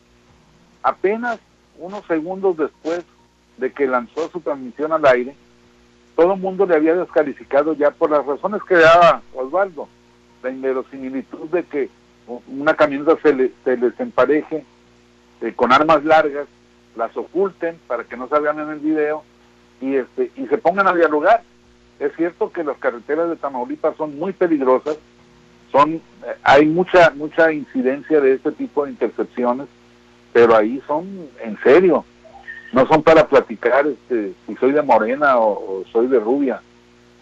Apenas 0.82 1.38
unos 1.78 2.04
segundos 2.06 2.56
después 2.56 3.04
de 3.58 3.72
que 3.72 3.86
lanzó 3.86 4.30
su 4.30 4.40
transmisión 4.40 4.92
al 4.92 5.04
aire, 5.06 5.36
todo 6.16 6.34
el 6.34 6.40
mundo 6.40 6.66
le 6.66 6.76
había 6.76 6.94
descalificado 6.94 7.74
ya 7.74 7.90
por 7.90 8.10
las 8.10 8.24
razones 8.24 8.62
que 8.64 8.74
daba 8.74 9.22
Osvaldo, 9.34 9.88
la 10.42 10.50
inverosimilitud 10.50 11.48
de 11.50 11.64
que 11.64 11.90
una 12.46 12.74
camioneta 12.74 13.16
se, 13.22 13.34
les 13.34 14.00
empareje 14.00 14.64
eh, 15.40 15.52
con 15.54 15.72
armas 15.72 16.04
largas, 16.04 16.46
las 16.96 17.16
oculten 17.16 17.78
para 17.86 18.04
que 18.04 18.16
no 18.16 18.28
salgan 18.28 18.60
en 18.60 18.70
el 18.70 18.78
video 18.78 19.24
y, 19.80 19.96
este, 19.96 20.30
y 20.36 20.46
se 20.46 20.58
pongan 20.58 20.86
a 20.86 20.94
dialogar. 20.94 21.42
Es 21.98 22.12
cierto 22.16 22.52
que 22.52 22.64
las 22.64 22.76
carreteras 22.78 23.28
de 23.28 23.36
Tamaulipas 23.36 23.96
son 23.96 24.18
muy 24.18 24.32
peligrosas, 24.32 24.96
son, 25.70 25.94
eh, 25.94 26.00
hay 26.42 26.66
mucha, 26.66 27.10
mucha 27.10 27.52
incidencia 27.52 28.20
de 28.20 28.34
este 28.34 28.52
tipo 28.52 28.84
de 28.84 28.92
intercepciones, 28.92 29.66
pero 30.32 30.56
ahí 30.56 30.82
son 30.86 31.28
en 31.42 31.58
serio 31.62 32.04
no 32.72 32.86
son 32.86 33.02
para 33.02 33.26
platicar 33.28 33.86
este, 33.86 34.32
si 34.46 34.56
soy 34.56 34.72
de 34.72 34.82
morena 34.82 35.38
o, 35.38 35.84
soy 35.92 36.06
de 36.06 36.18
rubia. 36.18 36.62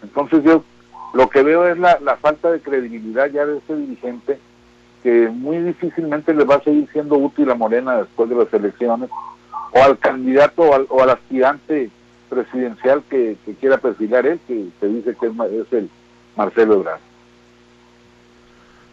Entonces 0.01 0.43
yo 0.43 0.63
lo 1.13 1.29
que 1.29 1.43
veo 1.43 1.67
es 1.67 1.77
la, 1.77 1.97
falta 2.21 2.51
de 2.51 2.61
credibilidad 2.61 3.27
ya 3.27 3.45
de 3.45 3.57
este 3.57 3.75
dirigente 3.75 4.39
que 5.03 5.29
muy 5.29 5.57
difícilmente 5.57 6.33
le 6.33 6.43
va 6.43 6.55
a 6.55 6.63
seguir 6.63 6.87
siendo 6.91 7.17
útil 7.17 7.49
a 7.49 7.55
Morena 7.55 7.97
después 7.97 8.29
de 8.29 8.35
las 8.35 8.53
elecciones 8.53 9.09
o 9.73 9.83
al 9.83 9.97
candidato 9.97 10.61
o 10.63 11.01
al, 11.01 11.09
aspirante 11.09 11.89
presidencial 12.29 13.03
que, 13.09 13.35
quiera 13.59 13.77
perfilar 13.77 14.25
él, 14.25 14.39
que 14.47 14.67
se 14.79 14.87
dice 14.87 15.15
que 15.19 15.27
es, 15.27 15.73
el 15.73 15.89
Marcelo 16.37 16.75
Ebrard. 16.75 16.99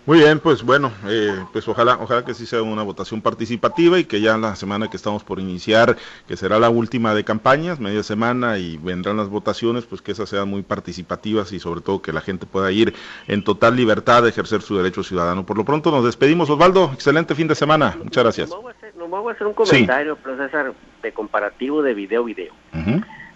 Muy 0.09 0.21
bien, 0.21 0.40
pues 0.40 0.62
bueno, 0.62 0.90
eh, 1.07 1.38
pues 1.53 1.68
ojalá, 1.68 1.99
ojalá 2.01 2.25
que 2.25 2.33
sí 2.33 2.47
sea 2.47 2.62
una 2.62 2.83
votación 2.83 3.21
participativa 3.21 3.99
y 3.99 4.05
que 4.07 4.23
ya 4.23 4.38
la 4.38 4.57
semana 4.57 4.88
que 4.88 4.97
estamos 4.97 5.23
por 5.23 5.38
iniciar, 5.38 5.99
que 6.27 6.35
será 6.35 6.59
la 6.59 6.71
última 6.71 7.12
de 7.12 7.25
campañas, 7.25 7.79
media 7.79 8.03
semana 8.03 8.57
y 8.57 8.79
vendrán 8.79 9.18
las 9.18 9.29
votaciones, 9.29 9.85
pues 9.85 10.01
que 10.01 10.12
esas 10.12 10.31
sean 10.31 10.49
muy 10.49 10.62
participativas 10.62 11.53
y 11.53 11.61
sobre 11.61 11.83
todo 11.83 12.01
que 12.01 12.14
la 12.14 12.23
gente 12.23 12.47
pueda 12.47 12.73
ir 12.73 12.94
en 13.27 13.44
total 13.44 13.77
libertad 13.77 14.23
de 14.23 14.31
ejercer 14.31 14.62
su 14.62 14.79
derecho 14.79 15.03
ciudadano. 15.03 15.44
Por 15.44 15.59
lo 15.59 15.66
pronto 15.66 15.90
nos 15.90 16.07
despedimos, 16.07 16.49
Osvaldo, 16.49 16.90
excelente 16.94 17.35
fin 17.35 17.47
de 17.47 17.55
semana, 17.55 17.94
muchas 18.03 18.25
gracias. 18.25 18.49
Nos 18.49 18.62
vamos 19.11 19.29
a 19.29 19.33
hacer, 19.33 19.47
un 19.47 19.53
comentario, 19.53 20.16
César, 20.25 20.73
de 21.03 21.12
comparativo 21.12 21.83
de 21.83 21.92
video-video. 21.92 22.55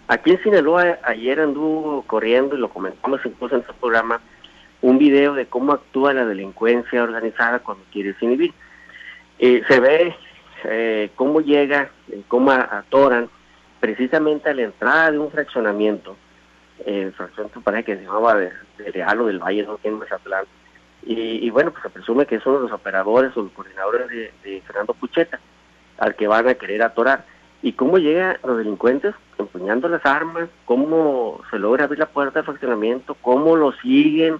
Aquí 0.07 0.31
en 0.31 0.41
Sinaloa 0.41 0.97
ayer 1.03 1.39
anduvo 1.39 2.01
corriendo 2.07 2.55
y 2.55 2.59
lo 2.59 2.69
comentamos 2.69 3.21
incluso 3.23 3.53
en 3.53 3.61
este 3.61 3.73
programa 3.73 4.19
un 4.83 4.97
video 4.97 5.33
de 5.33 5.45
cómo 5.45 5.71
actúa 5.71 6.13
la 6.13 6.25
delincuencia 6.25 7.01
organizada 7.01 7.59
cuando 7.59 7.85
quiere 7.91 8.15
inhibir. 8.19 8.53
Eh, 9.39 9.63
se 9.67 9.79
ve 9.79 10.13
eh, 10.65 11.09
cómo 11.15 11.39
llega, 11.39 11.89
eh, 12.11 12.21
cómo 12.27 12.51
atoran 12.51 13.29
precisamente 13.79 14.49
a 14.49 14.53
la 14.53 14.63
entrada 14.63 15.11
de 15.11 15.19
un 15.19 15.31
fraccionamiento, 15.31 16.17
el 16.85 17.13
fraccionamiento 17.13 17.61
parece 17.61 17.83
que 17.85 17.95
se 17.95 18.03
llamaba 18.03 18.35
de, 18.35 18.51
de 18.77 18.91
Real 18.91 19.25
del 19.25 19.39
Valle, 19.39 19.63
¿no? 19.63 19.79
en 19.83 19.99
Mazatlán, 19.99 20.45
y, 21.05 21.45
y, 21.45 21.49
bueno, 21.49 21.71
pues 21.71 21.83
se 21.83 21.89
presume 21.89 22.25
que 22.25 22.39
son 22.41 22.61
los 22.61 22.71
operadores 22.71 23.35
o 23.35 23.43
los 23.43 23.51
coordinadores 23.51 24.09
de, 24.09 24.33
de 24.43 24.61
Fernando 24.61 24.93
Pucheta, 24.93 25.39
al 25.97 26.15
que 26.15 26.27
van 26.27 26.47
a 26.47 26.55
querer 26.55 26.81
atorar. 26.81 27.25
Y 27.61 27.73
cómo 27.73 27.97
llegan 27.97 28.37
los 28.43 28.57
delincuentes 28.57 29.13
empuñando 29.37 29.87
las 29.89 30.05
armas, 30.05 30.49
cómo 30.65 31.41
se 31.49 31.59
logra 31.59 31.85
abrir 31.85 31.99
la 31.99 32.05
puerta 32.05 32.39
del 32.39 32.45
fraccionamiento, 32.45 33.15
cómo 33.15 33.55
lo 33.57 33.73
siguen, 33.73 34.39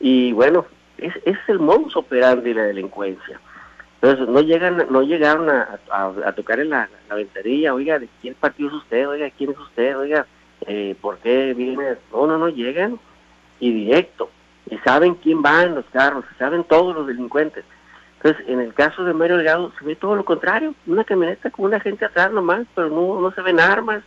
y 0.00 0.32
bueno, 0.32 0.66
es, 0.98 1.14
es 1.24 1.38
el 1.48 1.58
modus 1.58 1.96
operandi 1.96 2.50
de 2.50 2.54
la 2.54 2.64
delincuencia. 2.64 3.40
Entonces, 4.00 4.28
no 4.28 4.40
llegan 4.40 4.86
no 4.90 5.02
llegaron 5.02 5.50
a, 5.50 6.32
tocar 6.36 6.60
en 6.60 6.70
la, 6.70 6.88
la, 7.08 7.16
ventanilla, 7.16 7.74
oiga, 7.74 7.98
¿de 7.98 8.08
quién 8.20 8.34
partido 8.34 8.68
es 8.68 8.76
usted? 8.76 9.08
Oiga, 9.08 9.28
¿quién 9.36 9.50
es 9.50 9.58
usted? 9.58 9.98
Oiga, 9.98 10.26
eh, 10.66 10.94
¿por 11.00 11.18
qué 11.18 11.52
viene? 11.54 11.96
No, 12.12 12.26
no, 12.26 12.38
no, 12.38 12.48
llegan 12.48 13.00
y 13.58 13.72
directo. 13.72 14.30
Y 14.70 14.76
saben 14.78 15.14
quién 15.14 15.42
va 15.42 15.62
en 15.62 15.74
los 15.74 15.86
carros, 15.86 16.24
saben 16.38 16.62
todos 16.62 16.94
los 16.94 17.06
delincuentes. 17.08 17.64
Entonces, 18.16 18.48
en 18.48 18.60
el 18.60 18.72
caso 18.74 19.04
de 19.04 19.14
Mario 19.14 19.36
Delgado 19.36 19.72
se 19.78 19.84
ve 19.84 19.96
todo 19.96 20.14
lo 20.14 20.24
contrario, 20.24 20.74
una 20.86 21.04
camioneta 21.04 21.50
con 21.50 21.64
una 21.64 21.80
gente 21.80 22.04
atrás 22.04 22.30
nomás, 22.30 22.66
pero 22.74 22.88
no, 22.90 23.20
no 23.20 23.32
se 23.32 23.42
ven 23.42 23.58
armas. 23.58 24.02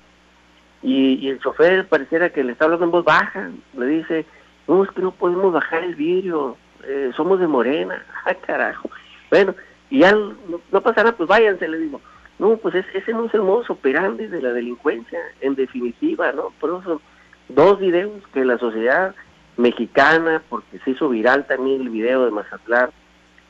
Y, 0.84 1.16
y 1.16 1.30
el 1.30 1.40
chofer 1.40 1.88
pareciera 1.88 2.30
que 2.30 2.44
le 2.44 2.54
está 2.54 2.66
hablando 2.66 2.86
en 2.86 2.92
voz 2.92 3.04
baja, 3.04 3.52
le 3.78 3.86
dice, 3.86 4.26
no, 4.67 4.84
es 4.84 4.91
que 4.91 5.02
no 5.02 5.12
podemos 5.12 5.54
bajar 5.54 5.84
el 5.84 5.95
vidrio, 5.95 6.58
eh, 6.84 7.12
somos 7.15 7.39
de 7.39 7.47
Morena, 7.47 8.06
ay 8.26 8.36
carajo. 8.45 8.89
Bueno, 9.30 9.56
y 9.89 10.00
ya 10.00 10.12
no, 10.12 10.36
no 10.71 10.82
pasa 10.82 11.04
nada, 11.04 11.15
pues 11.15 11.28
váyanse, 11.28 11.67
le 11.67 11.78
digo. 11.78 12.02
No, 12.39 12.58
pues 12.58 12.74
ese 12.74 13.13
no 13.13 13.26
es 13.26 13.34
el 13.36 13.43
modus 13.43 13.69
operandi 13.69 14.26
de 14.26 14.41
la 14.41 14.52
delincuencia, 14.52 15.19
en 15.41 15.54
definitiva, 15.54 16.32
¿no? 16.32 16.52
Por 16.60 16.71
eso 16.71 16.82
son 16.84 17.02
dos 17.50 17.80
videos 17.80 18.24
que 18.34 18.43
la 18.43 18.58
sociedad 18.58 19.13
mexicana, 19.58 20.41
porque 20.50 20.80
se 20.80 20.91
hizo 20.91 21.10
viral 21.10 21.45
también 21.45 21.82
el 21.82 21.89
video 21.89 22.26
de 22.26 22.32
Mazatlán, 22.32 22.89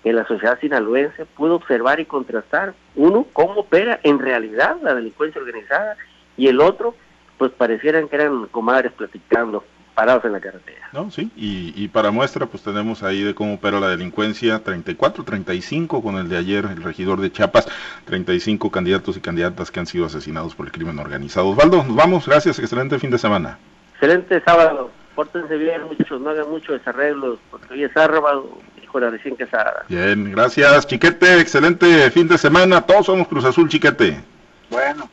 que 0.04 0.12
la 0.12 0.26
sociedad 0.26 0.60
sinaloense 0.60 1.26
pudo 1.26 1.56
observar 1.56 2.00
y 2.00 2.06
contrastar, 2.06 2.74
uno, 2.95 3.26
cómo 3.32 3.62
opera 3.62 4.00
en 4.04 4.19
realidad 4.19 4.78
la 4.82 4.95
delincuencia 4.95 5.39
organizada, 5.39 5.95
y 6.36 6.47
el 6.47 6.60
otro, 6.60 6.95
pues 7.38 7.52
parecieran 7.52 8.10
que 8.10 8.15
eran 8.15 8.47
comadres 8.47 8.91
platicando 8.93 9.63
parados 9.94 10.26
en 10.26 10.34
la 10.34 10.40
carretera. 10.40 10.90
No, 10.94 11.12
sí, 11.12 11.32
y, 11.36 11.88
para 11.90 12.12
muestra 12.12 12.46
pues 12.46 12.64
tenemos 12.64 13.04
ahí 13.04 13.24
de 13.24 13.36
cómo 13.36 13.56
opera 13.56 13.80
la 13.80 13.90
delincuencia 13.90 14.64
34, 14.64 15.24
35 15.24 16.02
con 16.02 16.16
el 16.16 16.30
de 16.30 16.38
ayer, 16.38 16.66
el 16.66 16.84
regidor 16.84 17.22
de 17.22 17.32
Chiapas, 17.32 17.68
35 18.06 18.72
candidatos 18.72 19.18
y 19.18 19.22
candidatas 19.22 19.72
que 19.72 19.80
han 19.80 19.88
sido 19.88 20.06
asesinados 20.06 20.56
por 20.56 20.66
el 20.66 20.72
crimen 20.72 21.00
organizado. 21.00 21.50
Osvaldo, 21.50 21.84
nos 21.84 21.96
vamos, 21.96 22.28
gracias, 22.28 22.60
excelente 22.60 23.00
fin 23.00 23.12
de 23.12 23.18
semana. 23.18 23.58
Excelente 23.94 24.42
sábado, 24.44 24.92
pórtense 25.16 25.56
bien 25.58 25.84
muchos, 25.84 26.20
no 26.20 26.30
hagan 26.30 26.50
muchos 26.50 26.80
desarreglos, 26.80 27.40
porque 27.50 27.74
hoy 27.74 27.84
es 27.84 27.92
sábado, 27.94 28.50
la 28.94 29.10
recién 29.10 29.36
casada. 29.36 29.86
Bien, 29.88 30.32
gracias, 30.32 30.86
Chiquete, 30.86 31.40
excelente 31.40 32.12
fin 32.12 32.28
de 32.28 32.38
semana, 32.38 32.82
todos 32.82 33.06
somos 33.06 33.28
Cruz 33.28 33.46
Azul, 33.46 33.70
Chiquete. 33.70 34.22
Bueno, 34.70 35.10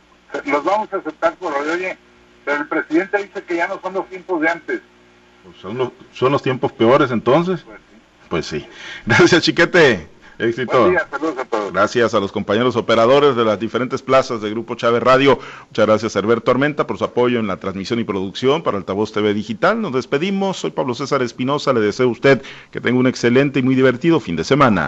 los 0.47 0.65
vamos 0.65 0.93
a 0.93 0.97
aceptar 0.97 1.35
por 1.35 1.53
hoy, 1.53 1.69
oye 1.69 2.08
pero 2.49 2.63
el 2.63 2.67
presidente 2.67 3.19
dice 3.19 3.43
que 3.43 3.57
ya 3.57 3.69
no 3.69 3.79
son 3.83 3.93
los 3.93 4.09
tiempos 4.09 4.41
de 4.41 4.49
antes. 4.49 4.81
Pues 5.45 5.57
son, 5.59 5.77
los, 5.77 5.91
son 6.15 6.33
los 6.33 6.43
tiempos 6.43 6.73
peores 6.73 7.11
entonces. 7.11 7.63
Pues 8.31 8.47
sí. 8.47 8.67
Pues 8.67 8.79
Gracias, 9.19 9.43
Chiquete. 9.43 10.09
Éxito. 10.39 10.91
Gracias 11.73 12.15
a 12.15 12.21
los 12.21 12.33
compañeros 12.33 12.77
operadores 12.77 13.37
de 13.37 13.45
las 13.45 13.59
diferentes 13.59 14.01
plazas 14.01 14.41
de 14.41 14.49
Grupo 14.49 14.77
Chávez 14.77 15.03
Radio. 15.03 15.39
Muchas 15.67 15.87
gracias 15.87 16.17
a 16.17 16.21
Herbert 16.21 16.45
Tormenta 16.45 16.87
por 16.87 16.97
su 16.97 17.05
apoyo 17.05 17.39
en 17.39 17.49
la 17.49 17.59
transmisión 17.59 17.99
y 17.99 18.05
producción 18.05 18.63
para 18.63 18.79
Altavoz 18.79 19.13
TV 19.13 19.35
Digital. 19.35 19.83
Nos 19.83 19.93
despedimos. 19.93 20.57
Soy 20.57 20.71
Pablo 20.71 20.95
César 20.95 21.23
Espinosa. 21.23 21.75
Le 21.75 21.81
deseo 21.81 22.07
a 22.07 22.13
usted 22.13 22.41
que 22.71 22.81
tenga 22.81 22.99
un 22.99 23.09
excelente 23.09 23.59
y 23.59 23.63
muy 23.63 23.75
divertido 23.75 24.21
fin 24.21 24.37
de 24.37 24.45
semana. 24.45 24.87